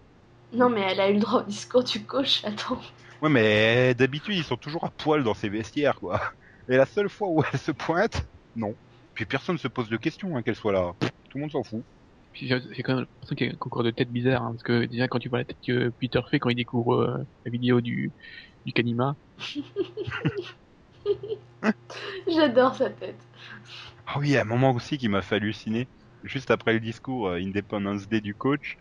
[0.52, 2.80] Non, mais elle a eu le droit au discours du coach, attends.
[3.20, 6.20] Ouais, mais d'habitude ils sont toujours à poil dans ces vestiaires, quoi.
[6.68, 8.74] Et la seule fois où elle se pointe, non.
[9.14, 10.92] Puis personne se pose de questions hein, qu'elle soit là.
[11.00, 11.84] Pff, tout le monde s'en fout.
[12.32, 14.52] Puis j'ai j'ai quand même l'impression qu'il y a un concours de tête bizarre, hein,
[14.52, 17.18] parce que déjà quand tu vois la tête que Peter fait quand il découvre euh,
[17.44, 18.14] la vidéo du,
[18.64, 19.16] du Kanima,
[22.26, 23.20] J'adore sa tête.
[24.06, 25.88] Ah oui, il y a un moment aussi qui m'a fait halluciner.
[26.24, 28.76] Juste après le discours euh, Independence Day du coach,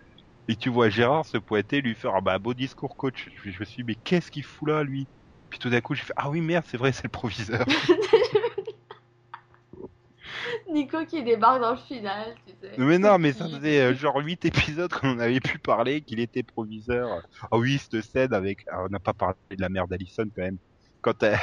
[0.48, 3.30] et tu vois Gérard se pointer, lui faire ah bah beau discours coach.
[3.44, 5.08] Je, je me suis dit mais qu'est-ce qu'il fout là lui?
[5.50, 7.66] Puis tout d'un coup j'ai fait ah oui merde c'est vrai c'est le proviseur.
[10.70, 12.74] Nico qui débarque dans le final, tu sais.
[12.78, 16.44] mais non mais ça faisait euh, genre 8 épisodes qu'on avait pu parler qu'il était
[16.44, 17.22] proviseur.
[17.52, 20.42] Ah oui cette scène avec ah, on n'a pas parlé de la mère d'Alison quand
[20.42, 20.58] même.
[21.02, 21.40] Quand elle...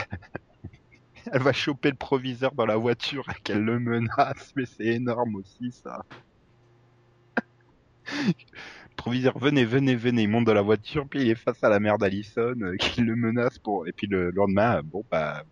[1.33, 5.37] elle va choper le proviseur dans la voiture et qu'elle le menace mais c'est énorme
[5.37, 6.03] aussi ça.
[8.91, 11.69] Le proviseur, venez, venez, venez, il monte dans la voiture, puis il est face à
[11.69, 15.43] la mère d'Alison, euh, qui le menace pour, et puis le lendemain, bon, bah,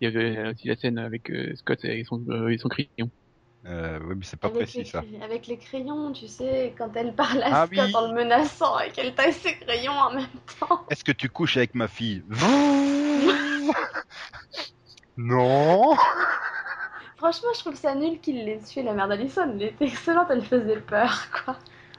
[0.00, 3.10] il y avait aussi la scène avec euh, Scott et son, euh, et son crayon.
[3.66, 5.06] euh, oui, mais c'est pas avec, précis, les, ça.
[5.22, 7.94] avec les crayons, tu sais, quand elle parle à Ah Scott oui.
[7.94, 10.26] en le menaçant et qu'elle taille ses crayons en même
[10.60, 10.86] temps.
[10.90, 12.24] Est-ce que tu couches avec ma fille?
[15.16, 15.96] non!
[17.16, 19.42] Franchement, je trouve ça nul qu'il l'ait tué, la mère d'Alison.
[19.52, 21.58] Elle était excellente, elle faisait peur, quoi.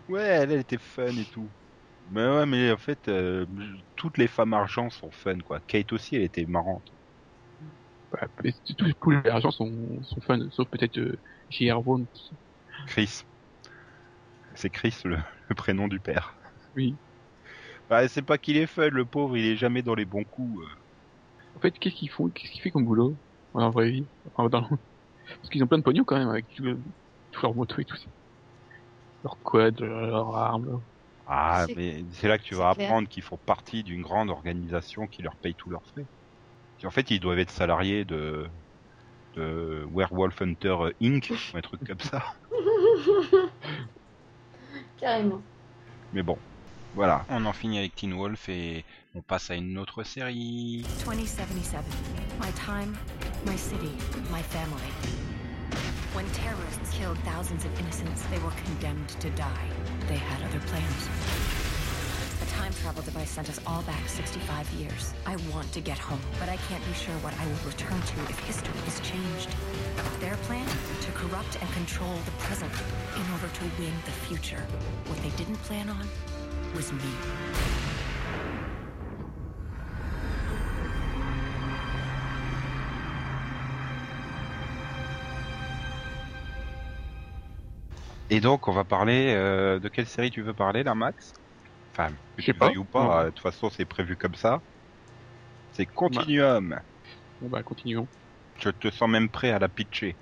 [0.09, 1.53] Ouais, elle, elle était fun et tout.
[2.07, 3.45] Mais ouais, mais en fait, euh,
[3.95, 5.61] toutes les femmes argent sont fun, quoi.
[5.61, 6.91] Kate aussi, elle était marrante.
[8.11, 8.53] Bah, et
[8.99, 11.83] tous les agents sont, sont fun, sauf peut-être euh, J.R.
[12.87, 13.23] Chris.
[14.53, 16.37] C'est Chris, le, le prénom du père.
[16.75, 16.99] Oui.
[17.89, 20.63] Bah, c'est pas qu'il est fun, le pauvre, il est jamais dans les bons coups.
[20.63, 20.67] euh.
[21.55, 22.29] En fait, qu'est-ce qu'ils font?
[22.29, 23.15] Qu'est-ce qu'il fait comme boulot
[23.53, 24.05] en vraie vie?
[24.33, 24.61] Enfin, dans...
[25.27, 26.63] Parce qu'ils ont plein de pognon quand même avec tout,
[27.31, 28.09] tout leur moto et tout ça.
[29.23, 30.81] Leur quad, leur arme.
[31.27, 35.21] Ah, mais c'est là que tu vas apprendre qu'ils font partie d'une grande organisation qui
[35.21, 36.07] leur paye tous leurs frais.
[36.83, 38.47] En fait, ils doivent être salariés de,
[39.35, 41.29] de Werewolf Hunter Inc.
[41.53, 42.23] ou un truc comme ça.
[44.97, 45.41] Carrément.
[46.13, 46.37] Mais bon,
[46.95, 47.25] voilà.
[47.29, 50.85] On en finit avec Teen Wolf et on passe à une autre série.
[51.05, 51.79] 2077.
[52.41, 52.97] My time,
[53.45, 53.91] my city,
[54.31, 54.91] my family.
[56.13, 59.69] When terrorists killed thousands of innocents, they were condemned to die.
[60.07, 61.07] They had other plans.
[62.41, 65.13] A time time travel device sent us all back 65 years.
[65.25, 68.19] I want to get home, but I can't be sure what I will return to
[68.29, 69.49] if history is changed.
[70.19, 70.67] Their plan?
[71.01, 72.71] To corrupt and control the present
[73.15, 74.65] in order to win the future.
[75.07, 76.07] What they didn't plan on?
[76.73, 76.99] Was me.
[88.29, 91.33] Et donc, on va parler euh, de quelle série tu veux parler là, Max?
[91.91, 92.67] Enfin, que Je sais tu pas.
[92.67, 94.61] veuilles ou pas, euh, de toute façon, c'est prévu comme ça.
[95.73, 96.79] C'est Continuum.
[97.41, 98.05] Bon bah continuons.
[98.59, 100.13] Je te sens même prêt à la pitcher.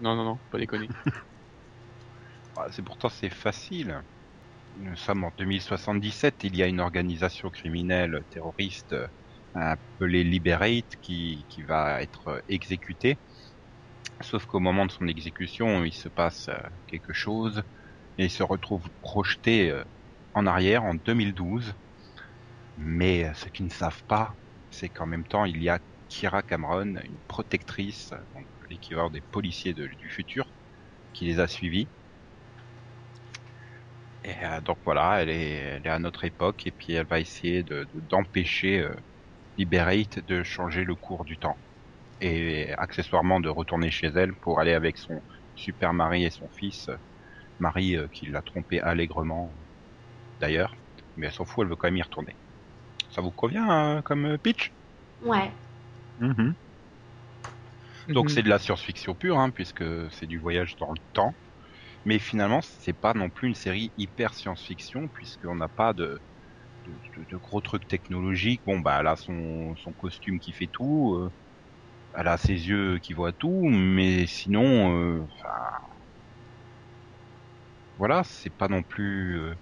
[0.00, 0.88] Non, non, non, pas déconner.
[2.56, 4.02] Ah, C'est pourtant c'est facile.
[4.80, 6.42] Nous sommes en 2077.
[6.44, 9.06] Il y a une organisation criminelle terroriste euh,
[9.54, 13.20] appelée Liberate qui, qui va être exécutée.
[14.22, 17.62] Sauf qu'au moment de son exécution, il se passe euh, quelque chose
[18.18, 19.84] et il se retrouve projeté euh,
[20.34, 21.74] en arrière en 2012.
[22.76, 24.36] Mais ce qu'ils ne savent pas,
[24.70, 28.14] c'est qu'en même temps, il y a Kira Cameron, une protectrice,
[28.70, 30.54] l'équivalent des policiers du futur,
[31.12, 31.90] qui les a suivis.
[34.22, 37.20] Et euh, donc voilà, elle est, elle est à notre époque et puis elle va
[37.20, 38.94] essayer de de- d'empêcher euh,
[39.58, 41.60] Liberate de changer le cours du temps
[42.20, 46.88] et accessoirement de retourner chez elle pour aller avec son super mari et son fils,
[46.90, 46.96] euh,
[47.58, 49.56] mari euh, qui l'a trompé allègrement
[50.40, 50.74] d'ailleurs,
[51.16, 52.38] mais elle s'en fout, elle veut quand même y retourner.
[53.10, 54.74] Ça vous convient euh, comme euh, pitch?
[55.20, 55.52] Ouais.
[56.16, 56.54] Mhm.
[58.14, 58.30] Donc Mhm.
[58.30, 61.36] c'est de la science-fiction pure, hein, puisque c'est du voyage dans le temps.
[62.04, 66.20] Mais finalement, c'est pas non plus une série hyper science-fiction, puisqu'on n'a pas de,
[66.86, 68.62] de, de- gros trucs technologiques.
[68.66, 71.30] Bon, bah, elle a son, son costume qui fait tout, euh,
[72.14, 75.26] elle a ses yeux qui voient tout, mais sinon, euh,
[77.96, 79.54] voilà, c'est pas non plus, euh,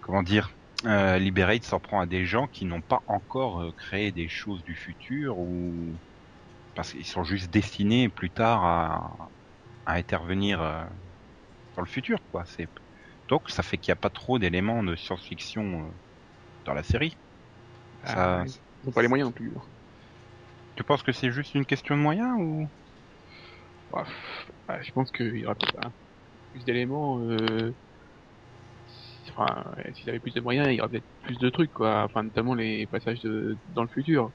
[0.00, 0.50] comment dire,
[0.84, 4.62] euh, Liberate s'en prend à des gens qui n'ont pas encore euh, créé des choses
[4.62, 6.00] du futur ou
[6.74, 9.30] parce qu'ils sont juste destinés plus tard à,
[9.86, 10.60] à intervenir
[11.76, 12.44] dans le futur, quoi.
[12.46, 12.68] C'est
[13.28, 15.92] donc ça fait qu'il n'y a pas trop d'éléments de science-fiction euh,
[16.66, 17.18] dans la série.
[18.02, 18.44] Ah, Ça-.
[18.84, 19.54] Ils pas les moyens non plus.
[20.76, 22.70] Tu penses que c'est juste une question de moyens ou?
[23.90, 24.04] Ouais,
[24.82, 25.92] je pense qu'il y aura peut-être un-
[26.52, 27.20] plus d'éléments.
[27.22, 27.74] Euh...
[28.86, 31.72] si- Enfin, ouais, s'il avait plus de moyens, il y aurait peut-être plus de trucs,
[31.72, 32.04] quoi.
[32.04, 33.58] Enfin, notamment les passages de...
[33.66, 34.32] dans le futur.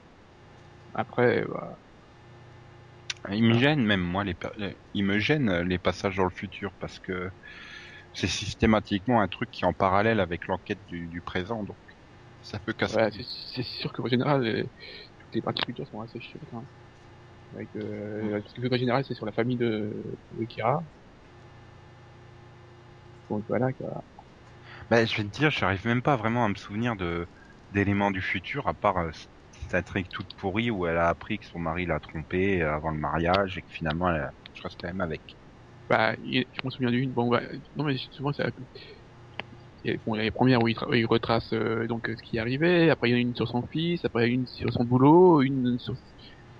[0.94, 1.80] Après, bah,
[3.30, 6.30] Il me gêne même moi les, les- il me gêne euh, les passages dans le
[6.30, 7.32] futur parce que
[8.14, 11.80] c'est systématiquement un truc qui est en parallèle avec l'enquête du, du présent donc
[12.42, 12.98] ça peut casser.
[12.98, 13.12] ouais,
[13.54, 14.64] c'est sûr qu'en général, euh,
[15.20, 16.50] toutes les parties futures sont assez chiantes.
[16.54, 16.68] Hein.
[17.56, 20.86] Avec, euh, Parce que en général, c'est sur la famille de, de Kira.
[23.30, 24.06] Donc voilà, quoi.
[24.90, 27.28] Bah, je vais te dire, j'arrive même pas vraiment à me souvenir de
[27.72, 29.12] d'éléments du futur à part euh,
[29.62, 32.92] cette intrigue toute pourrie où elle a appris que son mari l'a trompée euh, avant
[32.92, 35.38] le mariage et que finalement elle, je reste quand même avec.
[35.90, 37.14] Bah, il- je m'en souviens d'une.
[37.14, 37.42] Bon, bah,
[37.76, 38.50] non, mais souvent, ça.
[39.84, 41.88] Il y a, bon, il y a les premières où il, où il retrace euh,
[41.88, 42.90] donc ce qui est arrivé.
[42.90, 44.04] Après, il y en a une sur son fils.
[44.06, 45.96] Après, une sur son boulot, une sur,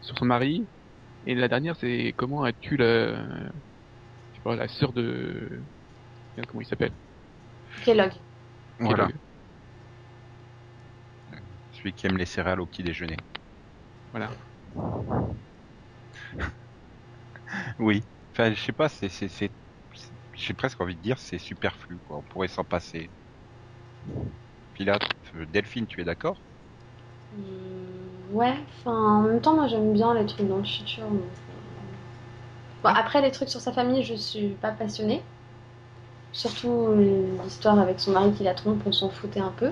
[0.02, 0.70] sur son mari.
[1.26, 3.52] Et la dernière, c'est comment a tu la, je
[4.36, 5.66] sais pas, la sœur de,
[6.48, 6.94] comment il s'appelle?
[7.82, 8.14] Kellogg.
[8.80, 9.21] Voilà, Kellogg.
[11.82, 13.24] Celui qui aime les céréales au petit déjeuner.
[14.14, 14.38] Voilà.
[17.80, 18.08] Oui.
[18.34, 19.54] Enfin, je sais pas, c'est c'est
[20.34, 22.18] j'ai presque envie de dire c'est superflu quoi.
[22.20, 23.12] On pourrait s'en passer.
[24.74, 25.00] Puis là,
[25.36, 26.44] euh, Delphine, tu es d'accord?
[27.34, 31.06] Hmm, ouais, enfin, en même temps, moi j'aime bien les trucs dans le futur.
[31.06, 31.10] euh,
[32.84, 35.24] Bon, après, les trucs sur sa famille, je suis pas passionnée.
[36.34, 36.90] Surtout
[37.42, 39.72] l'histoire avec son mari qui la trompe, on s'en foutait un peu.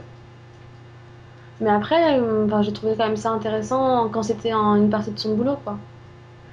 [1.59, 5.19] Mais après, euh, enfin, j'ai trouvé quand même ça intéressant quand c'était une partie de
[5.19, 5.85] son boulot, quoi.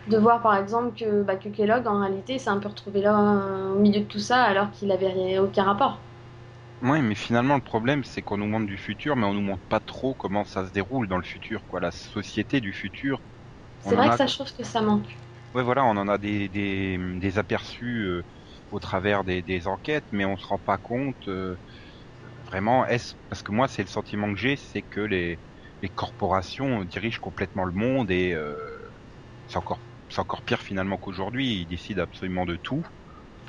[0.06, 3.18] De voir par exemple que, bah, que Kellogg, en réalité, s'est un peu retrouvé là
[3.20, 6.06] euh, au milieu de tout ça alors qu'il avait rien- aucun rapport.
[6.82, 9.64] Ouais, mais finalement le problème c'est qu'on nous montre du futur, mais on nous montre
[9.68, 11.80] pas trop comment ça se déroule dans le futur, quoi.
[11.80, 13.22] La société du futur.
[13.80, 15.18] C'est vrai a- que ça, je trouve que ça manque.
[15.54, 18.22] Ouais, voilà, on en a des, des, des aperçus euh,
[18.70, 21.56] au travers des, des enquêtes, mais on se rend pas compte euh,
[22.46, 22.86] vraiment.
[22.86, 25.40] Est-ce parce que moi, c'est le sentiment que j'ai, c'est que les,
[25.82, 28.54] les corporations dirigent complètement le monde et euh,
[29.46, 31.62] c'est encore c'est encore pire finalement qu'aujourd'hui.
[31.62, 32.84] Ils décident absolument de tout.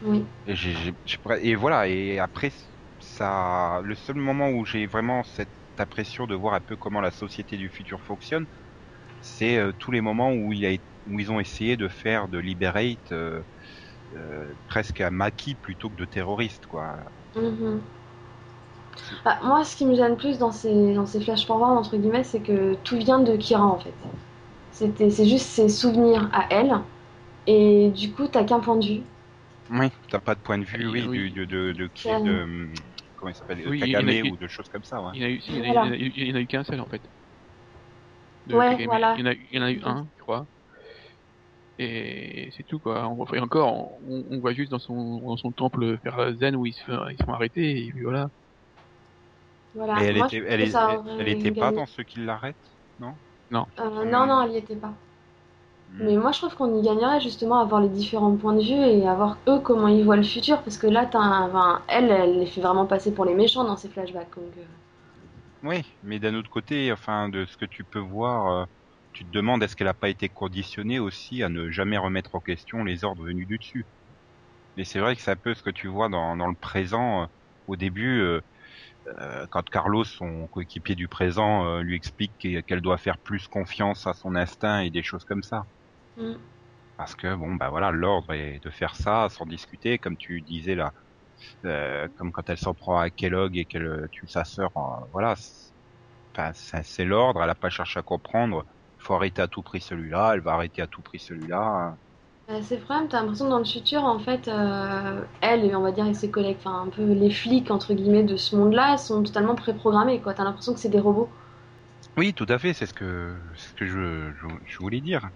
[0.01, 0.25] Oui.
[0.45, 1.87] Et, voilà.
[1.87, 2.51] Et après,
[2.99, 7.11] ça, le seul moment où j'ai vraiment cette impression de voir un peu comment la
[7.11, 8.47] société du futur fonctionne,
[9.21, 12.27] c'est euh, tous les moments où il a été où ils ont essayé de faire
[12.29, 13.43] de Liberate euh,
[14.13, 16.97] euh, presque un maquis plutôt que de terroriste quoi.
[17.35, 17.96] Mhm.
[19.25, 22.23] Bah, moi, ce qui me gêne plus dans ces, dans ces flash forward, entre guillemets,
[22.23, 23.93] c'est que tout vient de Kira en fait.
[24.71, 26.79] C'était, c'est juste ses souvenirs à elle.
[27.47, 29.03] Et du coup, t'as qu'un point de vue.
[29.69, 31.09] Oui, t'as pas de point de vue, oui, Oui.
[31.09, 32.71] du- de, de, de, qui de,
[33.15, 35.01] comment il s'appelle, de Oui, il y Kagame en a ou de choses comme ça,
[35.01, 35.13] ouais.
[35.13, 35.85] Il y en a eu, il Voilà.
[35.95, 37.03] il eu- il eu qu'un seul en fait.
[38.47, 38.89] De Ouais, Kagame.
[38.89, 39.15] voilà.
[39.15, 40.47] Il y en a, il y en a eu un, je crois.
[41.79, 43.07] Et c'est tout quoi.
[43.09, 46.65] On, et encore, on, on voit juste dans son, dans son temple faire zen où
[46.65, 48.29] ils se, font- ils sont arrêtés et puis voilà.
[49.77, 49.95] Voilà.
[49.95, 53.19] Mais elle Moi, était, elle, elle, elle était pas dans ceux qui l'arrêtent, non?
[53.79, 54.93] Euh, non, non, elle y était pas.
[55.87, 55.99] Hmm.
[55.99, 58.73] Mais moi, je trouve qu'on y gagnerait justement à voir les différents points de vue
[58.73, 60.63] et à voir eux comment ils voient le futur.
[60.63, 63.77] Parce que là, un- enfin, elle, elle les fait vraiment passer pour les méchants dans
[63.77, 64.35] ces flashbacks.
[64.35, 64.65] Donc, euh,
[65.63, 68.65] Oui, mais d'un autre côté, enfin, de ce que tu peux voir, euh,
[69.13, 72.39] tu te demandes est-ce qu'elle a pas été conditionnée aussi à ne jamais remettre en
[72.41, 73.87] question les ordres venus du dessus?
[74.77, 77.29] Et c'est vrai que c'est un peu ce que tu vois dans, dans le présent.
[77.67, 78.21] au début,
[79.51, 84.07] quand Carlos, son coéquipier du présent, euh, lui explique qu'e- qu'elle doit faire plus confiance
[84.07, 85.65] à son instinct et des choses comme ça.
[86.17, 86.47] mm.
[86.97, 90.75] Parce que bon, bah voilà, l'ordre est de faire ça sans discuter, comme tu disais
[90.75, 90.93] là,
[91.65, 94.71] euh, comme quand elle s'en prend à Kellogg et qu'elle euh, tue sa sœur.
[94.75, 95.73] en- voilà, c'est
[96.35, 97.43] enfin, c'est- c'est l'ordre.
[97.43, 98.65] Elle a pas cherché à comprendre.
[98.99, 100.33] Il faut arrêter à tout prix celui-là.
[100.35, 101.97] Elle va arrêter à tout prix celui-là.
[102.49, 105.75] Euh, c'est le problème, t'as l'impression que dans le futur, en fait, euh, elle et
[105.75, 108.55] on va dire et ses collègues, enfin un peu les flics entre guillemets de ce
[108.55, 110.21] monde-là, sont totalement préprogrammés.
[110.21, 111.29] Quoi, t'as l'impression que c'est des robots.
[112.17, 112.73] Oui, tout à fait.
[112.73, 115.29] C'est ce que c'est ce que je, je, je voulais dire.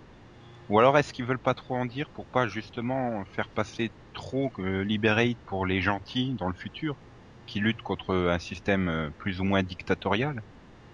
[0.69, 4.51] Ou alors est-ce qu'ils veulent pas trop en dire pour pas justement faire passer trop
[4.51, 7.01] que Liberate pour les gentils dans le futur,
[7.47, 10.43] qui luttent contre un système euh, plus ou moins dictatorial?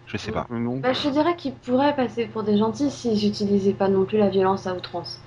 [0.06, 0.48] Je sais pas.
[0.52, 0.82] Euh.
[0.82, 4.18] Bah, je te dirais qu'ils pourraient passer pour des gentils s'ils n'utilisaient pas non plus
[4.18, 5.22] la violence à outrance.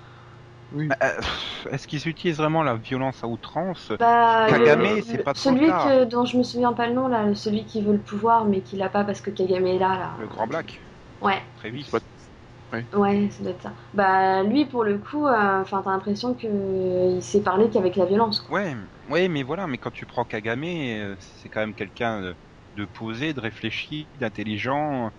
[0.73, 0.89] Oui.
[1.03, 5.25] Euh, pff, Est-ce qu'ils utilisent vraiment la violence à outrance Bah, Kagame, le- c'est le-
[5.25, 7.93] pas trop celui que, dont je me souviens pas le nom là, celui qui veut
[7.93, 10.15] le pouvoir mais qui l'a pas parce que Kagame est là là.
[10.21, 10.81] Le Grand Black,
[11.21, 11.87] Ouais, très vite.
[11.87, 13.75] C'est pas- ouais, ça doit être ça.
[13.95, 17.97] Bah lui pour le coup, euh, enfin t'as l'impression que euh, il s'est parlé qu'avec
[17.97, 18.41] la violence.
[18.41, 18.61] Quoi.
[18.61, 18.77] Ouais,
[19.11, 22.37] ouais, mais voilà, mais quand tu prends Kagame, euh, c'est quand même quelqu'un de,
[22.75, 25.11] de posé, de réfléchi, d'intelligent,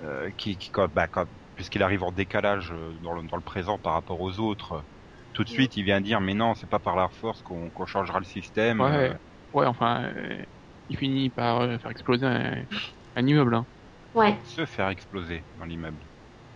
[0.00, 3.42] euh, qui, qui quand, bah, quand- puisqu'il arrive en décalage euh, dans le, dans le
[3.42, 4.82] présent par rapport aux autres, euh,
[5.34, 7.86] tout de suite il vient dire mais non, c'est pas par la force qu'on qu'on
[7.86, 8.80] changera le système.
[8.80, 8.86] Ouais.
[8.86, 9.14] euh,
[9.52, 10.44] Ouais, enfin, euh,
[10.88, 12.64] il finit par euh, faire exploser un,
[13.14, 13.54] un immeuble.
[13.54, 13.68] Hein.
[14.14, 16.08] Ouais, se faire exploser dans l'immeuble.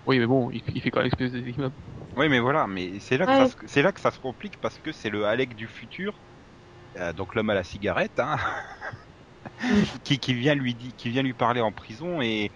[0.06, 1.76] Oui, mais bon, il, il fait quand même exploser des immeubles.
[2.16, 3.36] Oui, mais voilà, mais c'est là, que Ouais.
[3.36, 6.22] ça se- c'est là que ça se complique parce que c'est le Alec du futur,
[6.96, 8.36] euh, donc l'homme à la cigarette, hein,
[10.04, 12.52] qui, qui vient lui dit, qui vient lui parler en prison et,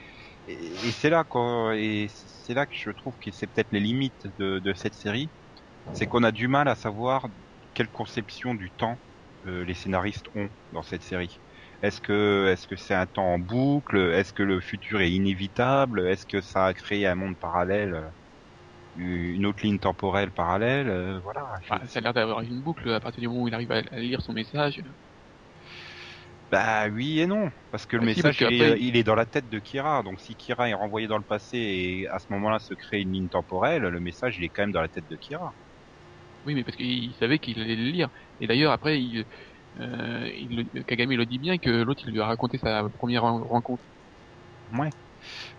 [0.46, 3.80] et, et c'est là quoi, et c'est là que je trouve que c'est peut-être les
[3.80, 5.32] limites de, de cette série,
[5.92, 7.28] c'est qu'on a du mal à savoir
[7.74, 8.98] quelle conception du temps
[9.46, 11.40] euh, les scénaristes ont dans cette série.
[11.82, 13.96] Est-ce que est-ce que c'est un temps en boucle?
[13.96, 16.06] Est-ce que le futur est inévitable?
[16.06, 18.10] Est-ce que ça a créé un monde parallèle euh,
[18.96, 21.46] une autre ligne temporelle parallèle, euh, voilà.
[21.58, 23.80] Enfin, ça a l'air d'avoir une boucle à partir du moment où il arrive à,
[23.98, 24.82] lire son message.
[26.50, 29.14] Bah oui et non, parce que le Ah, si, message parce est, il est dans
[29.14, 32.26] la tête de Kira, donc si Kira est renvoyé dans le passé et à ce
[32.30, 35.08] moment-là se crée une ligne temporelle, le message il est quand même dans la tête
[35.08, 35.54] de Kira.
[36.44, 38.08] Oui, mais parce qu'il savait qu'il allait le lire.
[38.40, 39.26] Et d'ailleurs, après, il,
[39.78, 43.22] euh, il, le- Kagame le dit bien que l'autre, il lui a raconté sa première
[43.22, 43.84] ren- rencontre.
[44.72, 44.90] Ouais.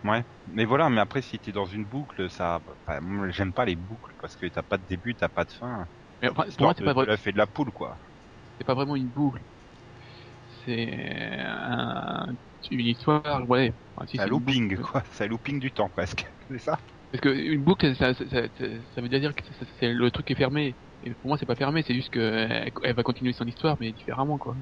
[0.04, 3.66] Ouais, mais voilà, mais après si t'es dans une boucle, ça, enfin, moi, j'aime pas
[3.66, 5.88] les boucles parce que t'as pas de début, t'as pas de fin.
[6.22, 8.00] Mais enfin, pour Histoire moi, c'est pas, vrai- fait de la poule quoi.
[8.58, 9.44] c'est pas vraiment une boucle.
[10.66, 12.28] C'est un,
[12.72, 13.74] une histoire, ouais.
[13.96, 14.82] Enfin, si, C'est looping boucle.
[14.82, 16.80] quoi, c'est un looping du temps presque, c'est ça?
[17.14, 20.76] Parce que une boucle, ça, veut dire que le truc est fermé.
[21.04, 23.78] Et pour moi, c'est pas fermé, c'est juste que elle, elle va continuer son histoire,
[23.80, 24.56] mais différemment, quoi.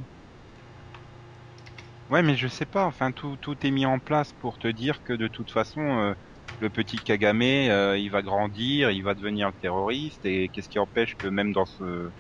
[2.10, 2.86] Ouais, mais je sais pas.
[2.86, 6.14] Enfin, tout, est mis en place pour te dire que de toute façon, euh,
[6.60, 10.26] le petit Kagame, euh, il va grandir, il va devenir terroriste.
[10.26, 12.12] Et qu'est-ce qui empêche que même dans ce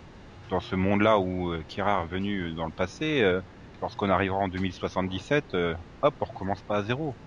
[0.49, 3.21] dans ce monde-là où euh, Kira est revenu dans le passé,
[3.81, 7.17] lorsqu'on arrivera en 2077, euh, hop, on recommence pas à zéro.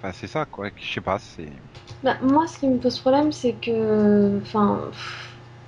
[0.00, 0.70] Enfin, c'est ça, quoi.
[0.76, 1.18] Je sais pas.
[1.18, 1.60] C'est
[2.02, 4.90] Bah, moi, ce qui me pose problème, c'est que, enfin,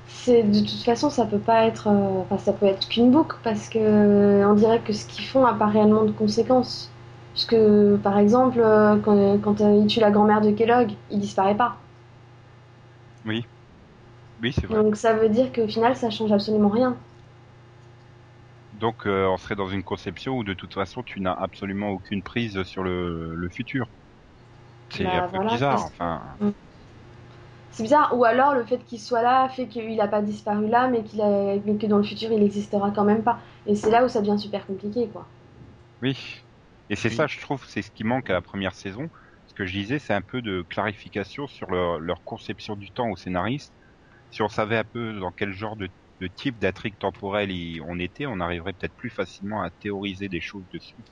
[0.07, 3.37] c'est de toute façon, ça peut pas être, euh, enfin, ça peut être qu'une boucle
[3.43, 6.93] parce que euh, on dirait que ce qu'ils font a pas réellement de conséquences.
[7.35, 11.21] Parce que, par exemple, euh, quand, quand euh, il tue la grand-mère de Kellogg, il
[11.21, 11.79] disparaît pas.
[13.25, 13.43] oui,
[14.39, 14.85] oui, c'est vrai.
[14.85, 16.97] Donc ça veut dire qu'au final, ça change absolument rien.
[18.73, 22.23] Donc, euh, on serait dans une conception où de toute façon, tu n'as absolument aucune
[22.25, 23.87] prise sur le, le futur.
[24.91, 25.87] C'est Bah, un peu voilà, bizarre.
[25.87, 26.39] Enfin.
[27.73, 28.17] C'est bizarre.
[28.17, 31.21] Ou alors le fait qu'il soit là fait qu'il a pas disparu là, mais qu'il
[31.21, 33.39] a, mais que dans le futur, il existera quand même pas.
[33.67, 35.27] Et c'est là où ça devient super compliqué, quoi.
[36.03, 36.19] Oui.
[36.89, 37.15] Et c'est Oui.
[37.17, 39.09] ça, je trouve, c'est ce qui manque à la première saison.
[39.47, 43.09] Ce que je disais, c'est un peu de clarification sur leur, leur conception du temps
[43.11, 43.75] aux scénaristes.
[44.31, 47.53] Si on savait un peu dans quel genre de, de type d'intrigue temporelle
[47.87, 51.05] on était, on arriverait peut-être plus facilement à théoriser des choses dessus.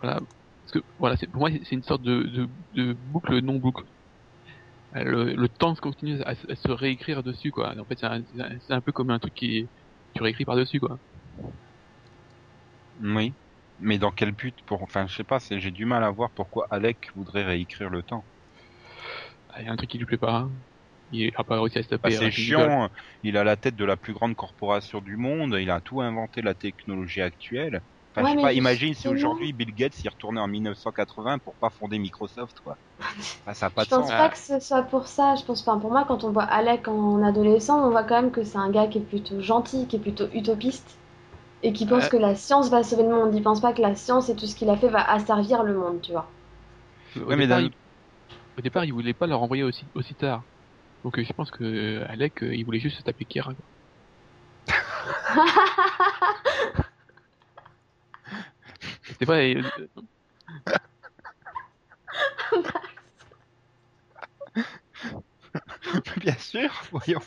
[0.00, 0.20] Voilà.
[0.70, 3.84] Parce que voilà, c'est pour moi c'est une sorte de, de, de boucle non boucle.
[4.96, 7.74] Euh, Le, le temps se continue à, se- à se réécrire dessus quoi.
[7.78, 9.70] En fait, c'est un, c'est c'est peu comme un truc qui
[10.14, 10.98] tu réécris par dessus quoi.
[13.00, 13.34] Oui.
[13.78, 16.30] Mais dans quel but pour, enfin, je sais pas, c'est- j'ai du mal à voir
[16.32, 18.26] pourquoi Alec voudrait réécrire le temps.
[19.58, 20.36] Il y a un truc qui lui plaît pas.
[20.36, 20.52] hein.
[21.10, 22.10] Il a pas réussi à se Bah, taper.
[22.10, 22.90] c'est un chiant.
[23.22, 25.56] Il a la tête de la plus grande corporation du monde.
[25.60, 27.82] Il a tout inventé la technologie actuelle.
[28.18, 31.38] Enfin, Ouais, je sais mais pas, imagine si aujourd'hui Bill Gates y retournait en 1980
[31.40, 32.76] pour pas fonder Microsoft, quoi.
[33.46, 34.10] Enfin, ça a pas Je de pense sens.
[34.12, 35.34] pas que ce soit pour ça.
[35.36, 35.76] Je pense pas.
[35.78, 38.70] Pour moi, quand on voit Alec en adolescent, on voit quand même que c'est un
[38.70, 40.98] gars qui est plutôt gentil, qui est plutôt utopiste
[41.62, 42.08] et qui pense Ouais.
[42.08, 43.34] que la science va sauver le monde.
[43.34, 45.74] Il pense pas que la science et tout ce qu'il a fait va asservir le
[45.76, 46.30] monde, tu vois.
[47.16, 47.70] Au, Ouais, mais départ, il,
[48.58, 50.44] au départ, il voulait pas leur envoyer aussi, aussi tard.
[51.04, 53.54] Donc euh, je pense que euh, Alec, euh, il voulait juste se taper Kira.
[59.18, 59.38] C'est pas.
[59.38, 59.62] euh,
[66.20, 67.20] Bien sûr, voyons.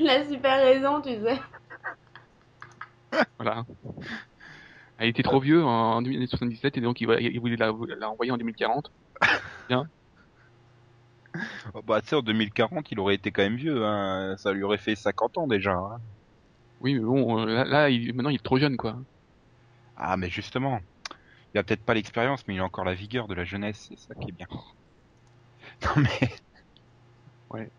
[0.00, 1.38] La super raison, tu sais.
[3.38, 3.64] Voilà.
[4.98, 7.06] Elle était trop vieux en 1977 et donc il,
[7.40, 8.90] voulait la, la envoyer en 2040.
[11.74, 13.84] Oh, Bah, tu sais, en 2040, il aurait été quand même vieux.
[13.84, 14.36] Hein.
[14.38, 15.72] Ça lui aurait fait 50 ans déjà.
[15.74, 15.98] hein.
[16.80, 18.96] Oui, mais bon, euh, là, là, il- maintenant il est trop jeune quoi.
[20.02, 20.80] Ah, mais justement,
[21.54, 23.86] il a peut-être pas l'expérience, mais il a encore la vigueur de la jeunesse.
[23.88, 24.48] C'est ça qui est bien.
[25.82, 26.28] Non mais.
[27.50, 27.70] Ouais.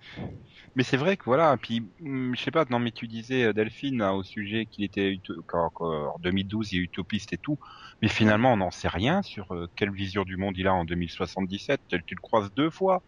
[0.76, 3.54] Mais c'est vrai que voilà, puis hum, je sais pas, non mais tu disais euh,
[3.54, 5.72] Delphine hein, au sujet qu'il était qu'en
[6.20, 7.58] 2012 il est utopiste et tout,
[8.02, 10.86] mais finalement on n'en sait rien sur euh, quelle vision du monde il a en
[10.86, 11.82] 2077.
[11.90, 13.04] Tu tu le croises deux fois,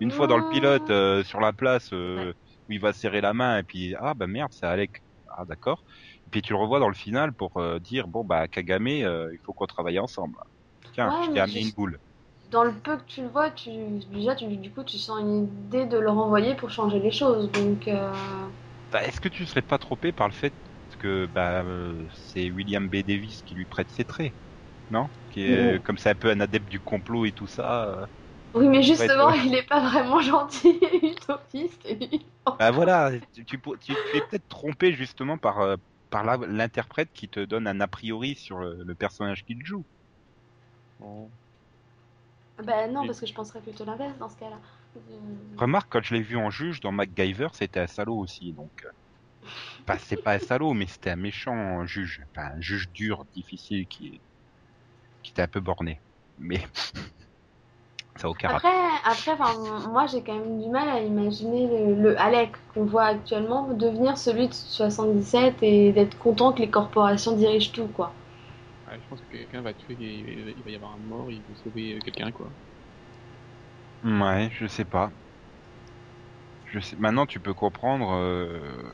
[0.00, 2.34] une fois dans le pilote euh, sur la place euh,
[2.68, 5.02] où il va serrer la main et puis ah bah merde c'est Alec,
[5.36, 5.84] ah d'accord.
[6.30, 9.30] Et puis tu le revois dans le final pour euh, dire bon bah Kagame euh,
[9.32, 10.36] il faut qu'on travaille ensemble.
[10.92, 11.98] Tiens, Ouais, je t'ai amené une boule.
[12.50, 13.70] Dans le peu que tu le vois, tu
[14.10, 17.50] déjà tu, du coup tu sens une idée de le renvoyer pour changer les choses.
[17.52, 18.48] Donc euh,
[18.92, 20.54] Bah, Est-ce que tu serais pas trompé par le fait
[20.98, 22.96] que bah, euh, c'est William B.
[23.02, 24.34] Davis qui lui prête ses traits
[24.90, 25.08] Non?
[25.30, 27.86] Qui est, Comme c'est un peu un adepte du complot et tout ça.
[28.02, 28.06] euh.
[28.54, 31.88] oui, mais justement, il est pas vraiment gentil et utopiste.
[31.90, 32.26] lui.
[32.58, 35.60] Bah voilà, tu, tu, tu- es peut-être trompé justement par,
[36.10, 39.84] par l'interprète qui te donne un a priori sur le, le personnage qu'il joue.
[42.64, 44.58] Ben non, parce que je penserais plutôt l'inverse dans ce cas-là.
[44.96, 45.00] Euh,
[45.56, 48.52] Remarque, quand je l'ai vu en juge dans MacGyver, c'était un salaud aussi.
[48.52, 48.90] Donc, euh,
[49.86, 52.22] bah, c'est pas un salaud, mais c'était un méchant juge.
[52.30, 54.20] Enfin, un juge dur, difficile, qui,
[55.22, 56.00] qui était un peu borné.
[56.38, 56.60] Mais
[58.20, 58.62] ça a aucun rapport.
[58.62, 59.54] Après, après, enfin,
[59.88, 64.18] moi j'ai quand même du mal à imaginer le, le Alec qu'on voit actuellement devenir
[64.18, 68.14] celui de 77 et d'être content que les corporations dirigent tout, quoi.
[68.86, 71.54] Ouais, je pense que quelqu'un va tuer, il, va y avoir un mort, il va
[71.54, 72.54] sauver quelqu'un quoi.
[74.02, 75.10] Ouais, je sais pas.
[76.64, 76.96] Je sais.
[76.96, 78.12] Maintenant, tu peux comprendre.
[78.12, 78.90] euh,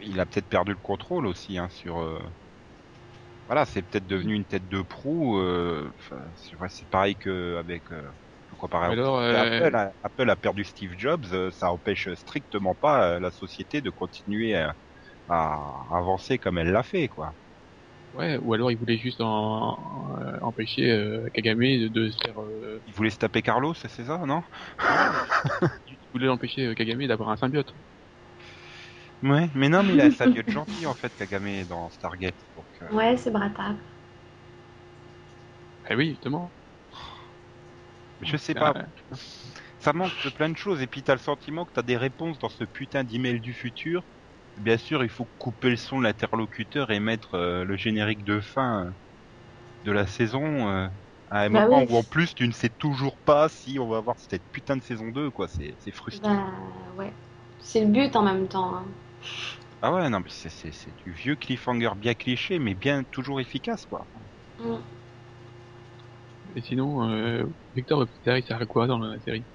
[0.00, 1.98] Il a peut-être perdu le contrôle aussi hein, sur.
[2.00, 2.20] euh,
[3.46, 5.38] Voilà, c'est peut-être devenu une tête de proue.
[5.38, 6.30] euh, enfin,
[6.68, 7.56] c'est pareil que
[8.82, 11.26] Alors, euh, Apple, a, Apple a perdu Steve Jobs.
[11.32, 14.74] euh, Ça empêche strictement pas euh, la société de continuer à,
[15.28, 15.54] à
[15.96, 17.34] avancer comme elle l'a fait, quoi.
[18.12, 22.40] ouais, ou alors il voulait juste en, en- empêcher euh, Kagame de, de se faire.
[22.40, 24.42] Euh, Il voulait se taper Carlos, c'est ça, non?
[25.86, 27.74] Il voulait empêcher Kagame d'avoir un symbiote.
[29.22, 32.36] Ouais, mais non, mais il a sa vieux gentil en fait, Kagame dans Stargate.
[32.56, 33.76] Donc, euh, Ouais, c'est Brata.
[35.84, 36.54] Ah oui, justement.
[38.20, 38.74] Je sais Ah, pas.
[39.78, 42.38] ça manque de plein de choses et puis t'as le sentiment que t'as des réponses
[42.38, 44.04] dans ce putain d'email du futur.
[44.56, 48.40] Bien sûr, il faut couper le son de l'interlocuteur et mettre euh, le générique de
[48.40, 48.90] fin euh,
[49.84, 50.88] de la saison euh,
[51.28, 51.86] à un Bah moment oui.
[51.88, 54.82] où en plus tu ne sais toujours pas si on va avoir cette putain de
[54.84, 56.40] saison 2 quoi, c'est c'est frustrant.
[56.42, 57.14] Bah ouais.
[57.60, 58.74] C'est le but en même temps.
[58.74, 58.84] hein.
[59.82, 63.40] Ah ouais, non mais c'est c'est c'est du vieux cliffhanger bien cliché mais bien toujours
[63.40, 64.06] efficace quoi.
[64.58, 64.97] Mm.
[66.58, 67.44] Et sinon, euh,
[67.74, 69.46] Victor il sert à quoi dans la série?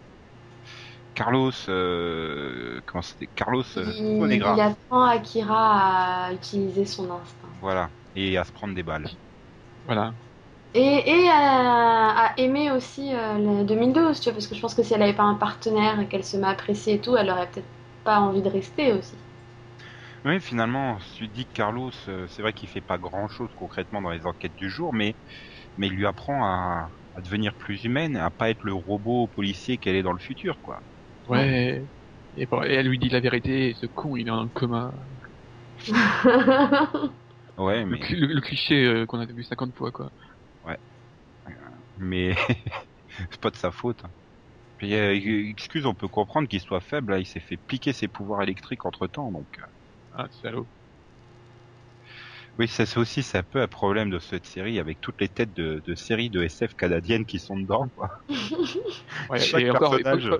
[1.13, 3.27] Carlos euh, comment c'était?
[3.27, 4.55] Carlos euh, Il, Bonegra.
[4.55, 7.49] il apprend Akira à utiliser son instinct.
[7.61, 9.09] Voilà, et à se prendre des balles.
[9.85, 10.15] Voilà.
[10.75, 10.81] Et,
[11.23, 14.83] et à, à aimer aussi euh, le 2012, tu vois, parce que je pense que
[14.83, 17.29] si elle avait pas un partenaire et qu'elle se met à apprécier et tout, elle
[17.29, 17.69] aurait peut-être
[18.03, 19.17] pas envie de rester aussi.
[20.25, 24.09] Oui, finalement, tu dis que Carlos, c'est vrai qu'il fait pas grand chose concrètement dans
[24.11, 25.17] les enquêtes du jour, mais,
[25.77, 29.77] mais il lui apprend à, à devenir plus humaine, à pas être le robot policier
[29.77, 30.83] qu'elle est dans le futur, quoi.
[31.27, 31.87] Ouais.
[32.35, 34.93] Et, bon, et elle lui dit la vérité, et ce con, il est le coma.
[37.57, 40.11] Ouais, Le, mais, cli- le- le cliché euh, qu'on a vu 50 fois, quoi.
[41.97, 42.35] mais
[43.31, 44.03] c'est pas de sa faute.
[44.77, 45.15] Puis, euh,
[45.51, 48.85] excuse, on peut comprendre qu'il soit faible, là, il s'est fait piquer ses pouvoirs électriques
[48.85, 49.49] entre temps, donc.
[49.59, 49.63] euh,
[50.11, 50.69] Ah, salaud.
[52.57, 55.29] Oui, ça c'est aussi c'est un peu un problème de cette série avec toutes les
[55.29, 57.89] têtes de, de séries de SF canadiennes qui sont dedans.
[57.95, 58.09] Quoi.
[59.29, 60.37] Ouais, Chaque et encore, pas, pas-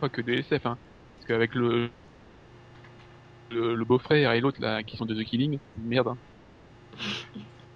[0.00, 0.78] pas que des SF, hein.
[1.16, 1.92] Parce qu'avec le,
[3.50, 6.18] le, le beau-frère et l'autre, là, qui sont de The Killing, merde, hein.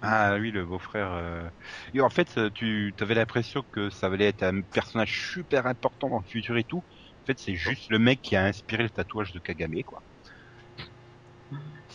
[0.01, 1.11] Ah oui, le beau-frère.
[1.13, 1.49] euh.
[1.93, 6.09] Et en fait, euh, tu avais l'impression que ça allait être un personnage super important
[6.09, 6.79] dans le futur et tout.
[6.79, 10.03] En fait, c'est juste le mec qui a inspiré le tatouage de Kagame, quoi.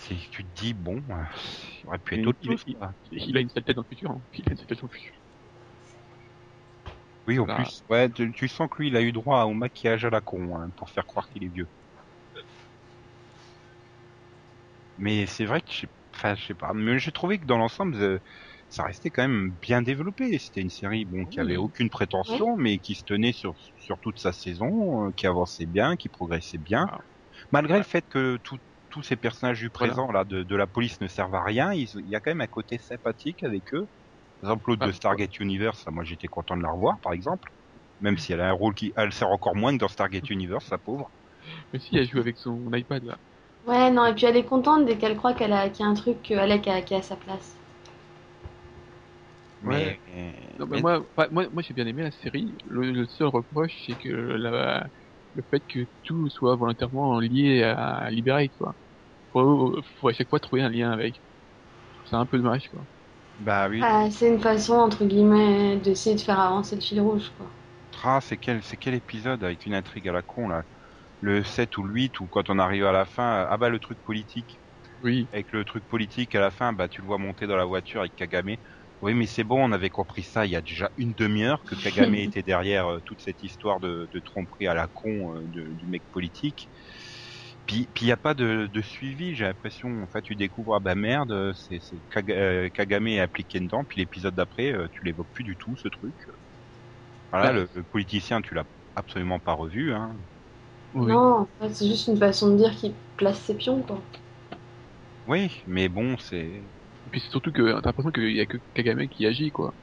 [0.08, 1.22] C'est, tu te dis bon, euh,
[1.82, 2.64] il aurait pu être autre il- chose.
[3.10, 4.22] il- a une sale tête dans le futur, hein.
[4.32, 5.12] Il a une sale tête dans le futur.
[7.28, 7.62] Oui, en Voilà.
[7.62, 10.20] plus, ouais, tu, tu sens que lui, il a eu droit au maquillage à la
[10.20, 11.68] con hein, pour faire croire qu'il est vieux.
[14.96, 17.58] Mais c'est vrai que, je sais- enfin, je sais pas, mais j'ai trouvé que dans
[17.58, 18.18] l'ensemble, euh,
[18.68, 20.38] ça restait quand même bien développé.
[20.38, 21.44] C'était une série, bon, qui Oui.
[21.44, 25.66] avait aucune prétention, mais qui se tenait sur sur toute sa saison, euh, qui avançait
[25.66, 26.86] bien, qui progressait bien,
[27.52, 28.58] malgré le fait que tout-
[28.98, 29.92] tous ces personnages du Voilà.
[29.92, 31.72] présent là de, de la police ne servent à rien.
[31.72, 33.86] Il y a quand même un côté sympathique avec eux.
[34.40, 37.12] Par exemple, l'autre Ah, de Stargate Universe, là, moi j'étais content de la revoir, par
[37.12, 37.48] exemple.
[38.00, 40.68] Même si elle a un rôle qui, elle sert encore moins que dans Stargate Universe,
[40.70, 41.10] la pauvre.
[41.72, 43.18] Mais si, elle joue avec son iPad, là.
[43.66, 45.90] Ouais, non, et puis elle est contente dès qu'elle croit qu'elle a, qu'il y a
[45.90, 47.54] un truc que Alec a, qui a à sa place.
[49.64, 50.00] Ouais.
[50.06, 52.54] Mais, Non, mais mais- moi, moi, moi j'ai bien aimé la série.
[52.66, 54.86] Le, le seul reproche, c'est que la,
[55.34, 58.74] le fait que tout soit volontairement lié à Liberate, quoi.
[59.42, 61.22] Faut, faut à chaque fois trouver un lien avec.
[62.04, 62.86] C'est un peu dommage, quoi.
[63.36, 63.88] bah oui.
[63.88, 67.50] Ah, c'est une façon, entre guillemets, d'essayer de faire avancer le fil rouge, quoi.
[68.02, 70.64] Ah, c'est quel, c'est quel épisode avec une intrigue à la con là?
[71.20, 73.80] Le 7 ou le 8 ou quand on arrive à la fin, ah bah le
[73.80, 74.60] truc politique.
[75.02, 75.28] Oui.
[75.32, 78.00] Avec le truc politique à la fin, bah tu le vois monter dans la voiture
[78.02, 78.56] avec Kagame.
[79.02, 81.74] Oui, mais c'est bon, on avait compris ça il y a déjà une demi-heure que
[81.76, 85.74] Kagame était derrière euh, toute cette histoire de, de tromperie à la con euh, de-
[85.74, 86.70] du mec politique.
[87.68, 90.02] Puis puis il y a pas de, de suivi, j'ai l'impression.
[90.02, 91.78] En fait, tu découvres ah bah merde, c'est
[92.30, 93.84] euh, Kagame est impliqué dedans.
[93.84, 96.16] Puis l'épisode d'après, euh, tu l'évoques plus du tout ce truc.
[97.32, 97.52] Voilà, Ouais.
[97.52, 98.64] le, le politicien, tu l'as
[98.94, 99.92] absolument pas revu.
[99.94, 100.18] Hein.
[100.94, 101.14] Oui.
[101.14, 104.04] Non, en fait, c'est juste une façon de dire qu'il place ses pions, quoi.
[105.26, 106.38] Oui, mais bon, c'est
[107.06, 109.74] Et puis c'est surtout que t'as l'impression qu'il y a que Kagame qui agit, quoi.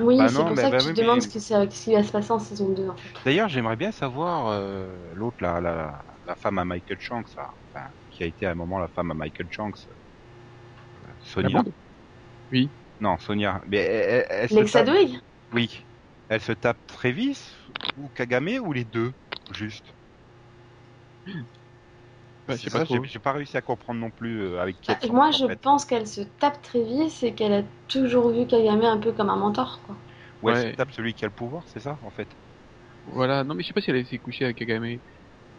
[0.00, 1.70] Oui, Bah c'est pour ça bah que tu oui, te demandes mais- ce, qui, c'est-
[1.70, 3.12] ce qui va se passer en saison 2, en fait.
[3.24, 7.88] D'ailleurs, j'aimerais bien savoir euh, l'autre, la, la, la femme à Michael Shanks, là, enfin,
[8.10, 9.88] qui a été à un moment la femme à Michael Shanks,
[11.04, 11.64] euh, Sonia.
[11.64, 11.74] bande
[13.00, 13.62] Non, Sonia.
[13.66, 14.90] Mais elle, elle- elle se Lexa tape...
[15.52, 15.86] Oui.
[16.28, 17.38] Elle se tape Travis
[17.96, 19.12] ou Kagame ou les deux,
[19.52, 19.94] juste.
[22.48, 22.84] Ouais, je sais pas.
[22.84, 24.92] J'ai pas réussi à comprendre non plus euh, avec qui.
[24.92, 25.60] Bah, elle s'en Moi, je en fait.
[25.62, 29.30] pense qu'elle se tape très vite et qu'elle a toujours vu Kagame un peu comme
[29.30, 29.96] un mentor, quoi.
[30.42, 30.58] Ou elle Ouais.
[30.58, 32.36] se tape celui qui a le pouvoir, c'est ça, en fait?
[33.04, 33.44] Voilà.
[33.44, 34.98] Non, mais je sais pas si elle s'est couchée avec Kagame.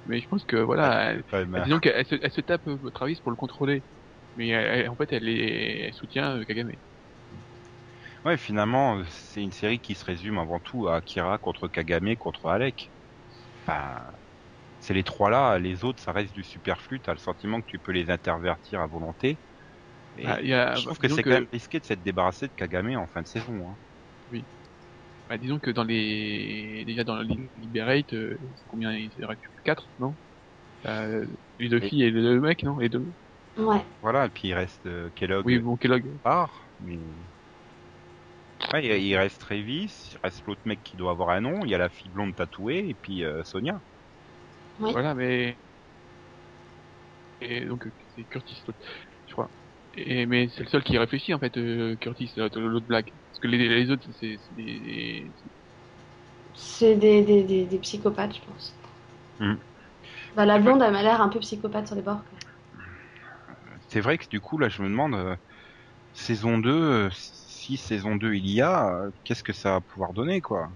[0.05, 1.23] Mais je pense que, voilà, elle-
[1.53, 1.63] hein.
[1.63, 3.85] disons qu'elle se, elle se tape euh, Travis pour le contrôler.
[4.35, 6.71] Mais elle- en fait, elle, est, elle soutient euh, Kagame.
[8.25, 12.47] Ouais, finalement, c'est une série qui se résume avant tout à Kira contre Kagame contre
[12.47, 12.93] Alec.
[13.63, 14.11] Enfin,
[14.79, 17.01] c'est les trois là, les autres, ça reste du superflu.
[17.01, 19.41] T'as le sentiment que tu peux les intervertir à volonté.
[20.17, 22.47] Et Ah, y a- je trouve que disons c'est quand même risqué de s'être débarrassé
[22.47, 23.69] de Kagame en fin de saison.
[23.71, 23.79] Hein.
[25.31, 29.87] Bah, disons que dans les déjà dans Li- Liberate, euh, combien il y aurait 4
[29.97, 30.17] non?
[30.85, 31.25] Euh,
[31.57, 32.77] Les deux Et- filles et les deux mecs, non?
[32.79, 33.13] Les deux.
[33.55, 33.81] Ouais.
[34.01, 36.19] Voilà, et puis il reste euh, Kellogg Oui, bon, Kellogg.
[36.21, 36.99] part, mais...
[38.73, 41.75] Ouais, il reste Travis, il reste l'autre mec qui doit avoir un nom, il y
[41.75, 43.81] a la fille blonde tatouée, et puis euh, Sonia.
[44.79, 44.91] Oui.
[44.91, 45.57] Voilà, mais
[47.39, 48.63] et donc c'est Curtis,
[49.27, 49.49] je crois.
[49.93, 53.11] Et mais c'est le seul qui réfléchit en fait, euh, Curtis, l'autre l'autre blague.
[53.29, 55.33] Parce que les, les autres, c'est des
[56.55, 58.73] C'est des, des, des, des psychopathes, je pense.
[59.39, 59.55] Hmm.
[60.35, 62.23] Bah, la blonde, elle m'a l'air un peu psychopathe sur les bords.
[62.29, 62.39] quoi.
[63.89, 65.35] C'est vrai que du coup, là, je me demande, euh,
[66.13, 70.13] saison 2, euh, si saison 2 il y a, euh, qu'est-ce que ça va pouvoir
[70.13, 70.69] donner, quoi?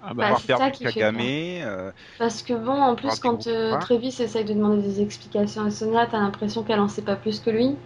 [0.00, 2.94] Ah Bah, bah, Avoir c'est ça perdu qui fait Kagame, euh, Parce que bon, en
[2.96, 3.76] plus, quand euh.
[3.78, 7.40] Travis essaye de demander des explications à Sonia, t'as l'impression qu'elle en sait pas plus
[7.40, 7.76] que lui.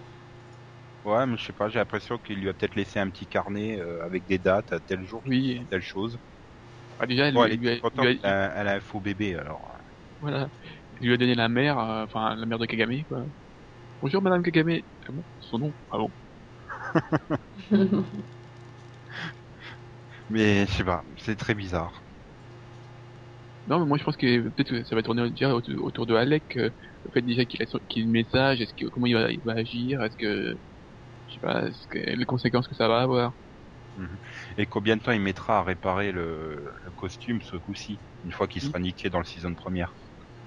[1.05, 3.79] Ouais, mais je sais pas, j'ai l'impression qu'il lui a peut-être laissé un petit carnet
[3.81, 5.69] euh, avec des dates, à tel jour, oui.
[5.71, 6.19] telle chose.
[6.99, 9.01] Ah, déjà, elle, Bon, elle lui a- lui a- elle, a, elle a un faux
[9.01, 9.77] bébé, alors.
[10.21, 10.51] voilà.
[11.01, 13.25] Il lui a donné la mère, euh, enfin la mère de Kagame, quoi.
[14.03, 14.81] Bonjour Madame Kagame.
[15.09, 16.15] Ah bon Son nom Ah bon
[20.29, 22.05] Mais je sais pas, c'est très bizarre.
[23.67, 26.57] Non, mais moi je pense que peut-être que ça va tourner déjà autour de Alec.
[26.57, 26.71] euh,
[27.05, 29.41] le fait déjà qu'il a, son- qu'il le message, est-ce que comment il va, il
[29.45, 30.61] va agir, est-ce que
[31.33, 33.35] je sais pas, est-ce que les conséquences que ça va avoir.
[34.57, 38.49] Et combien de temps il mettra à réparer le, le costume ce coup-ci, une fois
[38.49, 39.99] qu'il sera niqué dans le season première?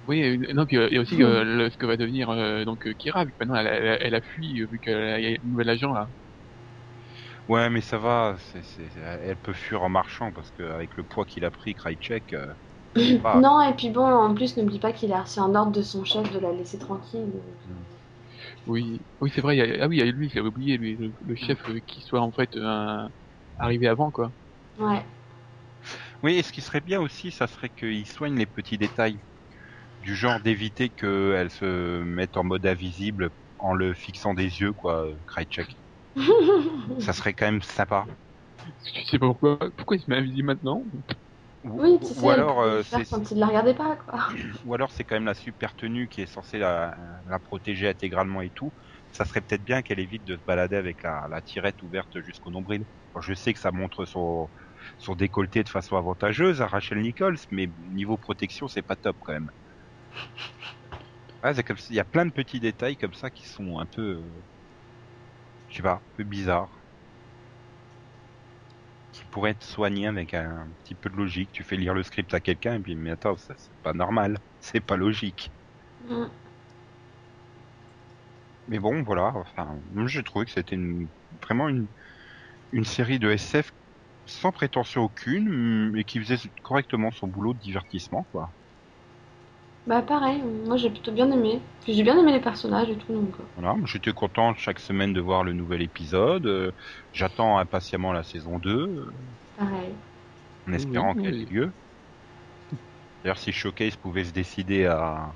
[0.06, 2.30] Oui, et, non, puis euh, il y a aussi euh, le- ce que va devenir
[2.30, 4.78] euh, donc euh, Kira, vu que maintenant elle, a- elle, a- elle a fui, vu
[4.80, 4.94] qu'il y
[5.26, 6.08] a un nouvel agent là.
[7.48, 8.36] Ouais, mais ça va,
[8.94, 12.54] elle peut fuir en marchant, parce qu'avec le poids qu'il a pris, Krychek, euh,
[13.20, 13.44] pas.
[13.44, 16.02] Non, et puis bon, en plus, n'oublie pas qu'il a reçu un ordre de son
[16.02, 17.40] chef de la laisser tranquille.
[18.66, 19.56] Oui, oui c'est vrai.
[19.56, 21.58] il y a- ah oui, il y a lui, j'avais oublié lui, le, le chef
[21.68, 23.10] euh, qui soit en fait un
[23.58, 24.32] arrivé avant quoi.
[24.78, 25.04] Ouais.
[26.22, 29.24] Oui, et ce qui serait bien aussi, ça serait qu'il soigne les petits détails.
[30.00, 35.06] Du genre d'éviter qu'elle se mette en mode invisible en le fixant des yeux, quoi,
[35.26, 35.68] Krychek.
[36.98, 38.06] Ça serait quand même sympa.
[38.94, 39.58] Je sais pas pourquoi.
[39.76, 40.84] Pourquoi il se met invisible maintenant?
[41.66, 44.28] Ou, Oui, tu sais, ou alors, euh, c'est, quand il la regardait pas, quoi.
[44.64, 46.96] ou alors c'est quand même la super tenue qui est censée la,
[47.26, 48.72] la protéger intégralement et tout.
[49.12, 52.50] Ça serait peut-être bien qu'elle évite de se balader avec la, la tirette ouverte jusqu'au
[52.50, 52.84] nombril.
[53.20, 54.50] Je sais que ça montre son,
[54.98, 59.32] son décolleté de façon avantageuse à Rachel Nichols, mais niveau protection, c'est pas top quand
[59.32, 59.50] même.
[61.42, 64.44] Ah, il y a plein de petits détails comme ça qui sont un peu, euh,
[65.68, 66.85] je sais pas, un peu bizarres.
[69.36, 71.50] Qui pourraient être soignés avec un, petit peu de logique.
[71.52, 74.38] Tu fais lire le script à quelqu'un et puis, mais attends, ça, c'est pas normal.
[74.60, 75.50] C'est pas logique.
[76.08, 76.24] Mm.
[78.68, 79.34] Mais bon, voilà.
[79.34, 81.06] Enfin, j'ai trouvé que c'était une,
[81.42, 81.86] vraiment une,
[82.72, 83.72] une série de SF
[84.24, 88.48] sans prétention aucune, mais qui faisait correctement son boulot de divertissement, quoi.
[89.86, 91.62] Bah, pareil, moi j'ai plutôt bien aimé.
[91.80, 93.40] Puis j'ai bien aimé les personnages et tout, donc.
[93.40, 96.46] euh, Voilà, j'étais content chaque semaine de voir le nouvel épisode.
[96.46, 96.72] euh,
[97.12, 99.12] J'attends impatiemment la saison 2, euh,
[99.56, 99.96] Pareil.
[100.68, 101.42] en espérant Oui, qu'elle oui.
[101.42, 101.74] ait lieu.
[103.22, 105.34] D'ailleurs, si Showcase pouvait se décider à,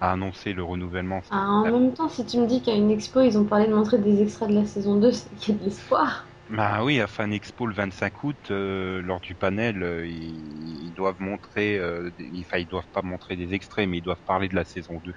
[0.00, 3.22] à annoncer le renouvellement, Ah, en même temps, si tu me dis qu'à une expo
[3.22, 5.60] ils ont parlé de montrer des extraits de la saison 2, c'est qu'il y a
[5.60, 6.27] de l'espoir.
[6.50, 10.94] Bah oui, à Fan Expo le 25 août, euh, lors du panel, euh, ils, ils
[10.94, 14.48] doivent montrer, euh, des- enfin ils doivent pas montrer des extraits, mais ils doivent parler
[14.48, 15.12] de la saison 2.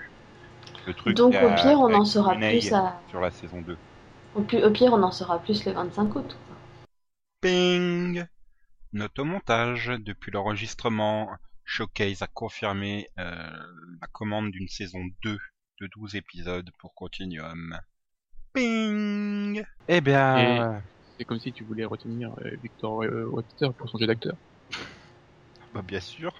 [0.85, 3.01] Le truc Donc au pire, on en saura plus à...
[3.09, 3.77] sur la saison 2.
[4.35, 6.35] au, pire, on en saura plus le 25 août.
[7.39, 8.25] Ping
[8.91, 11.29] Note au montage, depuis l'enregistrement,
[11.63, 13.49] Showcase a confirmé euh,
[14.01, 15.39] la commande d'une saison 2
[15.79, 17.79] de 12 épisodes pour Continuum.
[18.53, 20.83] Ping Eh bien,
[21.21, 24.35] C'est comme si tu voulais retenir euh, Victor euh, Webster pour son jeu d'acteur.
[25.73, 26.31] Bah bien sûr.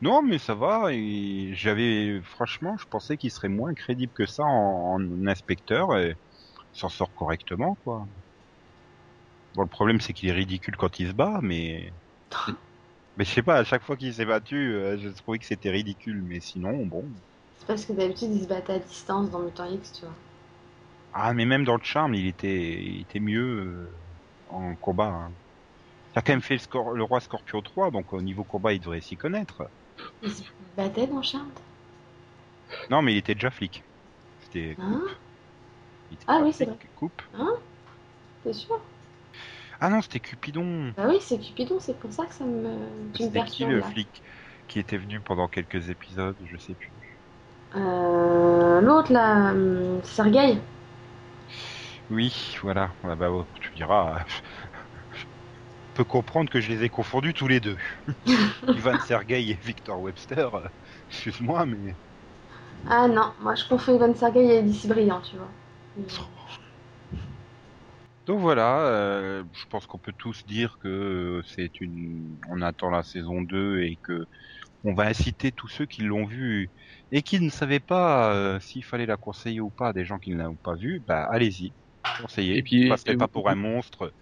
[0.00, 0.92] Non, mais ça va.
[0.92, 6.16] Et j'avais, franchement, je pensais qu'il serait moins crédible que ça en, en inspecteur et
[6.72, 8.08] s'en sort correctement, quoi.
[9.54, 11.92] Bon, le problème c'est qu'il est ridicule quand il se bat, mais
[13.16, 13.58] mais je sais pas.
[13.58, 17.12] À chaque fois qu'il s'est battu, euh, je trouvais que c'était ridicule, mais sinon, bon.
[17.58, 20.14] C'est parce que d'habitude ils se battaient à distance dans Mutant X, tu vois.
[21.20, 24.02] Ah, mais même dans le charme, il était, il était mieux euh,
[24.46, 25.08] en combat.
[25.08, 25.36] Hein.
[26.14, 28.72] Il a quand même fait le, scor- le roi Scorpio 3, donc au niveau combat,
[28.74, 29.70] il devrait s'y connaître.
[30.22, 30.42] Ils se
[30.76, 31.50] battaient dans Charmed?
[32.90, 33.82] Non, mais il était déjà flic.
[34.40, 35.18] C'était Hein?
[36.10, 37.22] il était Ah oui, c'est flic, Coupe.
[38.42, 38.80] T'es sûr?
[39.80, 40.94] Ah non, c'était Cupidon.
[40.96, 42.70] Bah oui, c'est Cupidon, c'est pour ça que ça me...
[43.20, 43.82] C'était qui le là?
[43.82, 44.22] flic
[44.66, 47.22] qui était venu pendant quelques épisodes, je sais plus.
[47.74, 50.58] Euh, L'autre là, hum, Sergei.
[52.10, 52.32] Oui,
[52.62, 52.94] voilà.
[53.02, 54.24] Ah bah, oh, tu diras.
[55.12, 55.24] Je
[55.94, 57.76] peux comprendre que je les ai confondus tous les deux.
[58.72, 60.50] Ivan Sergei et Victor Webster.
[61.10, 61.96] Excuse-moi, mais
[62.88, 65.50] Ah non, moi je confonds Ivan Sergei et d'ici brillant, tu vois.
[65.96, 66.04] Mais-
[68.26, 68.80] donc voilà.
[68.88, 72.38] euh, je pense qu'on peut tous dire que euh, c'est une.
[72.50, 74.26] On attend la saison 2 et que
[74.84, 76.72] on va inciter tous ceux qui l'ont vu
[77.12, 80.18] et qui ne savaient pas euh, s'il fallait la conseiller ou pas à des gens
[80.18, 81.00] qui ne l'ont pas vu.
[81.06, 81.74] Bah allez-y,
[82.22, 82.58] conseillez.
[82.58, 84.12] Et puis- passerez et pas vous- pour un monstre.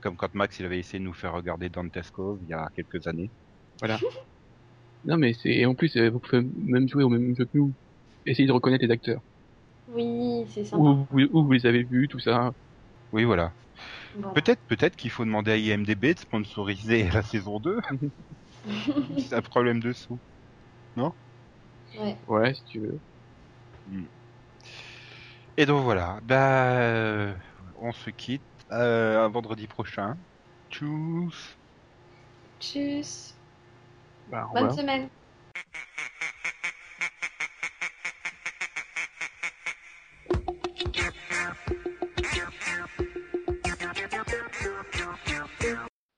[0.00, 2.68] Comme quand Max il avait essayé de nous faire regarder Dante's Cove il y a
[2.74, 3.30] quelques années.
[5.04, 7.58] Non mais c'est et en plus euh, vous pouvez même jouer au même jeu que
[7.58, 7.72] nous.
[8.24, 9.20] Essayez de reconnaître les acteurs.
[9.88, 10.80] Oui, c'est sympa.
[10.82, 12.54] Où, où, où vous les avez vus, tout ça.
[13.12, 13.50] Oui voilà.
[14.16, 14.32] Voilà.
[14.34, 17.80] Peut-être peut-être qu'il faut demander à IMDB de sponsoriser la saison 2.
[19.18, 20.18] C'est un problème de sous.
[20.96, 22.16] Ouais.
[22.28, 22.98] Ouais, si tu veux.
[25.58, 27.34] Et donc voilà, bah, euh,
[27.78, 28.42] on se quitte.
[28.70, 30.16] Euh, à vendredi prochain.
[30.70, 31.58] Tchuss.
[32.58, 33.34] Tchuss.
[34.28, 35.10] Bah, Bonne semaine.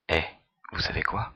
[0.09, 0.22] Eh,
[0.72, 1.32] vous savez quoi?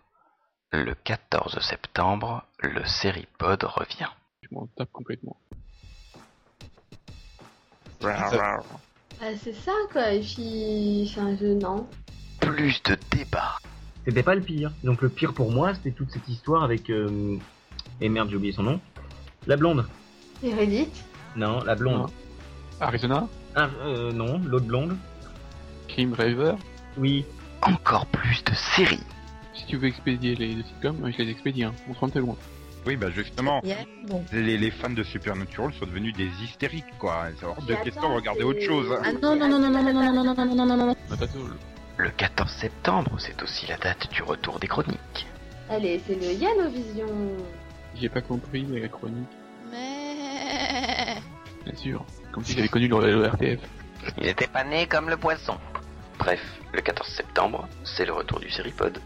[0.70, 4.10] Le 14 septembre, le Seripod revient.
[4.52, 5.36] M'en complètement.
[8.04, 11.10] Ah, c'est ça quoi, et puis.
[11.10, 11.46] Enfin, je.
[11.46, 11.86] Non.
[12.40, 13.58] Plus de débats.
[14.04, 14.72] C'était pas le pire.
[14.84, 16.88] Donc le pire pour moi, c'était toute cette histoire avec...
[16.88, 17.36] Euh...
[18.00, 18.80] Et merde, j'ai oublié son nom.
[19.46, 19.86] La blonde.
[20.42, 21.04] Meredith
[21.36, 21.98] Non, la blonde.
[21.98, 22.06] Non.
[22.80, 24.96] Arizona Ah, euh, non, l'autre blonde.
[25.88, 26.54] Kim Raver
[26.96, 27.24] Oui.
[27.60, 29.02] Encore plus de séries.
[29.52, 32.36] Si tu veux expédier les deux sitcoms, je les expédie hein, en 30 secondes.
[32.86, 33.76] Oui, bah justement, Yeah,
[34.06, 34.24] bon.
[34.32, 37.26] les, les fans de Supernatural sont devenus des hystériques, quoi.
[37.38, 38.86] C'est hors de question de regarder autre chose.
[39.04, 40.96] Ah non, non, non, non, non, non, non, non, non, non, non, non, non,
[41.98, 45.26] Le 14 septembre, c'est aussi la date du retour des chroniques.
[45.68, 47.06] Allez, c'est le Yanovision.
[47.94, 49.28] j'ai pas compris la chronique,
[49.70, 51.16] Mais...
[51.64, 52.04] bien sûr.
[52.32, 53.60] Comme si j'avais connu le, le RTF.
[54.18, 55.58] Il n'était pas né comme le poisson.
[56.18, 56.40] Bref,
[56.72, 58.98] le 14 septembre, c'est le retour du Séripod.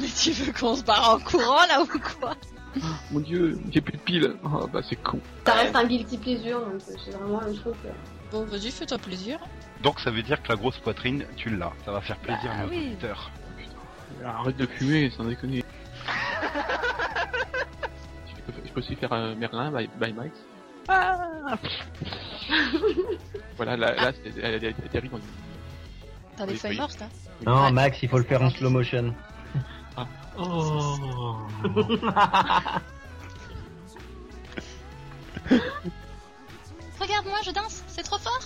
[0.00, 1.86] Mais tu veux qu'on se barre en courant là ou
[2.20, 2.34] quoi
[3.10, 4.34] Mon dieu, j'ai plus de piles.
[4.44, 5.20] Ah bah c'est con.
[5.46, 7.74] Ça reste un guilty pleasure, donc c'est vraiment le truc.
[7.84, 7.90] euh.
[8.30, 9.38] Bon, vas-y, fais-toi plaisir.
[9.82, 11.72] Donc ça veut dire que la grosse poitrine, tu l'as.
[11.84, 12.86] Ça va faire plaisir Bah à nos oui.
[12.86, 13.30] auditeurs.
[14.24, 15.62] Arrête de fumer, sans déconner.
[18.26, 20.30] je, peux, je peux aussi faire euh, Merlin by, by Max.
[20.88, 21.18] Ah
[23.56, 25.22] voilà, là, là c'est- elle, elle, elle atterrit dans une...
[26.36, 26.78] T'as des Oui, feuilles oui.
[26.78, 27.08] mortes, hein
[27.46, 27.70] Non.
[27.72, 29.14] Max, il faut le faire en slow motion.
[30.38, 31.21] Oh
[37.00, 38.40] Regarde-moi, je danse, c'est trop fort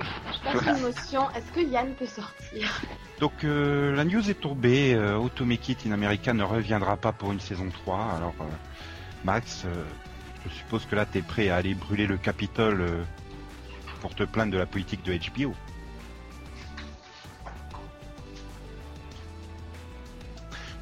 [0.00, 1.30] Je passe l'émotion.
[1.30, 2.80] Est-ce que Yann peut sortir?
[3.20, 7.32] Donc euh, la news est tombée, euh, Automake It in America ne reviendra pas pour
[7.32, 7.96] une saison 3.
[8.16, 8.44] Alors euh,
[9.24, 9.84] Max, euh,
[10.44, 13.02] je suppose que là t'es prêt à aller brûler le Capitole euh,
[14.00, 15.54] pour te plaindre de la politique de HBO.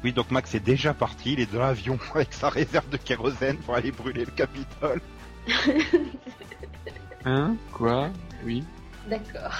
[0.07, 3.57] Oui, donc Max est déjà parti, il est dans l'avion avec sa réserve de kérosène
[3.57, 5.01] pour aller brûler le Capitole.
[7.25, 7.57] Hein?
[7.73, 8.09] Quoi?
[8.45, 8.63] Oui.
[9.09, 9.53] D'accord.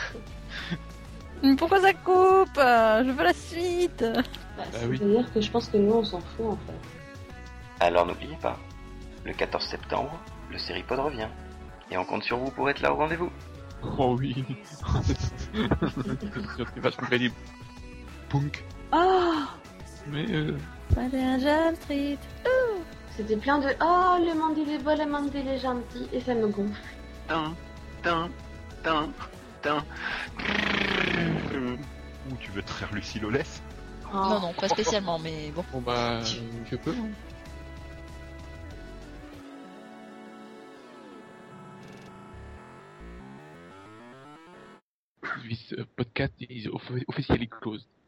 [1.58, 2.56] Pourquoi ça coupe?
[2.56, 4.98] Je veux la suite Bah, Bah oui.
[4.98, 7.86] C'est-à-dire que je pense que nous, on s'en fout en fait.
[7.86, 8.58] Alors n'oubliez pas,
[9.26, 10.18] le 14 septembre,
[10.50, 11.28] le Séripod revient.
[11.92, 13.30] Et on compte sur vous pour être là au rendez-vous.
[13.98, 14.46] Oh oui
[15.54, 17.36] C'est vachement crédible.
[18.30, 18.64] Punk.
[18.94, 19.50] Ah
[20.12, 20.58] Mais euh,
[21.76, 22.18] Street
[23.16, 26.22] C'était plein de Oh, le monde il est beau, le monde il est gentil, et
[26.22, 26.82] ça me gonfle.
[27.28, 27.54] Tin,
[28.04, 28.30] tin,
[28.84, 29.10] tin,
[29.62, 29.84] tin.
[32.30, 33.62] Ou tu veux traire Lucie Lolès
[34.14, 34.16] Oh.
[34.16, 35.66] Non, non, pas spécialement, mais bon.
[35.74, 36.24] bon bah, euh,
[36.72, 36.96] je peux.
[45.48, 47.86] This uh, podcast is offi- officially closed.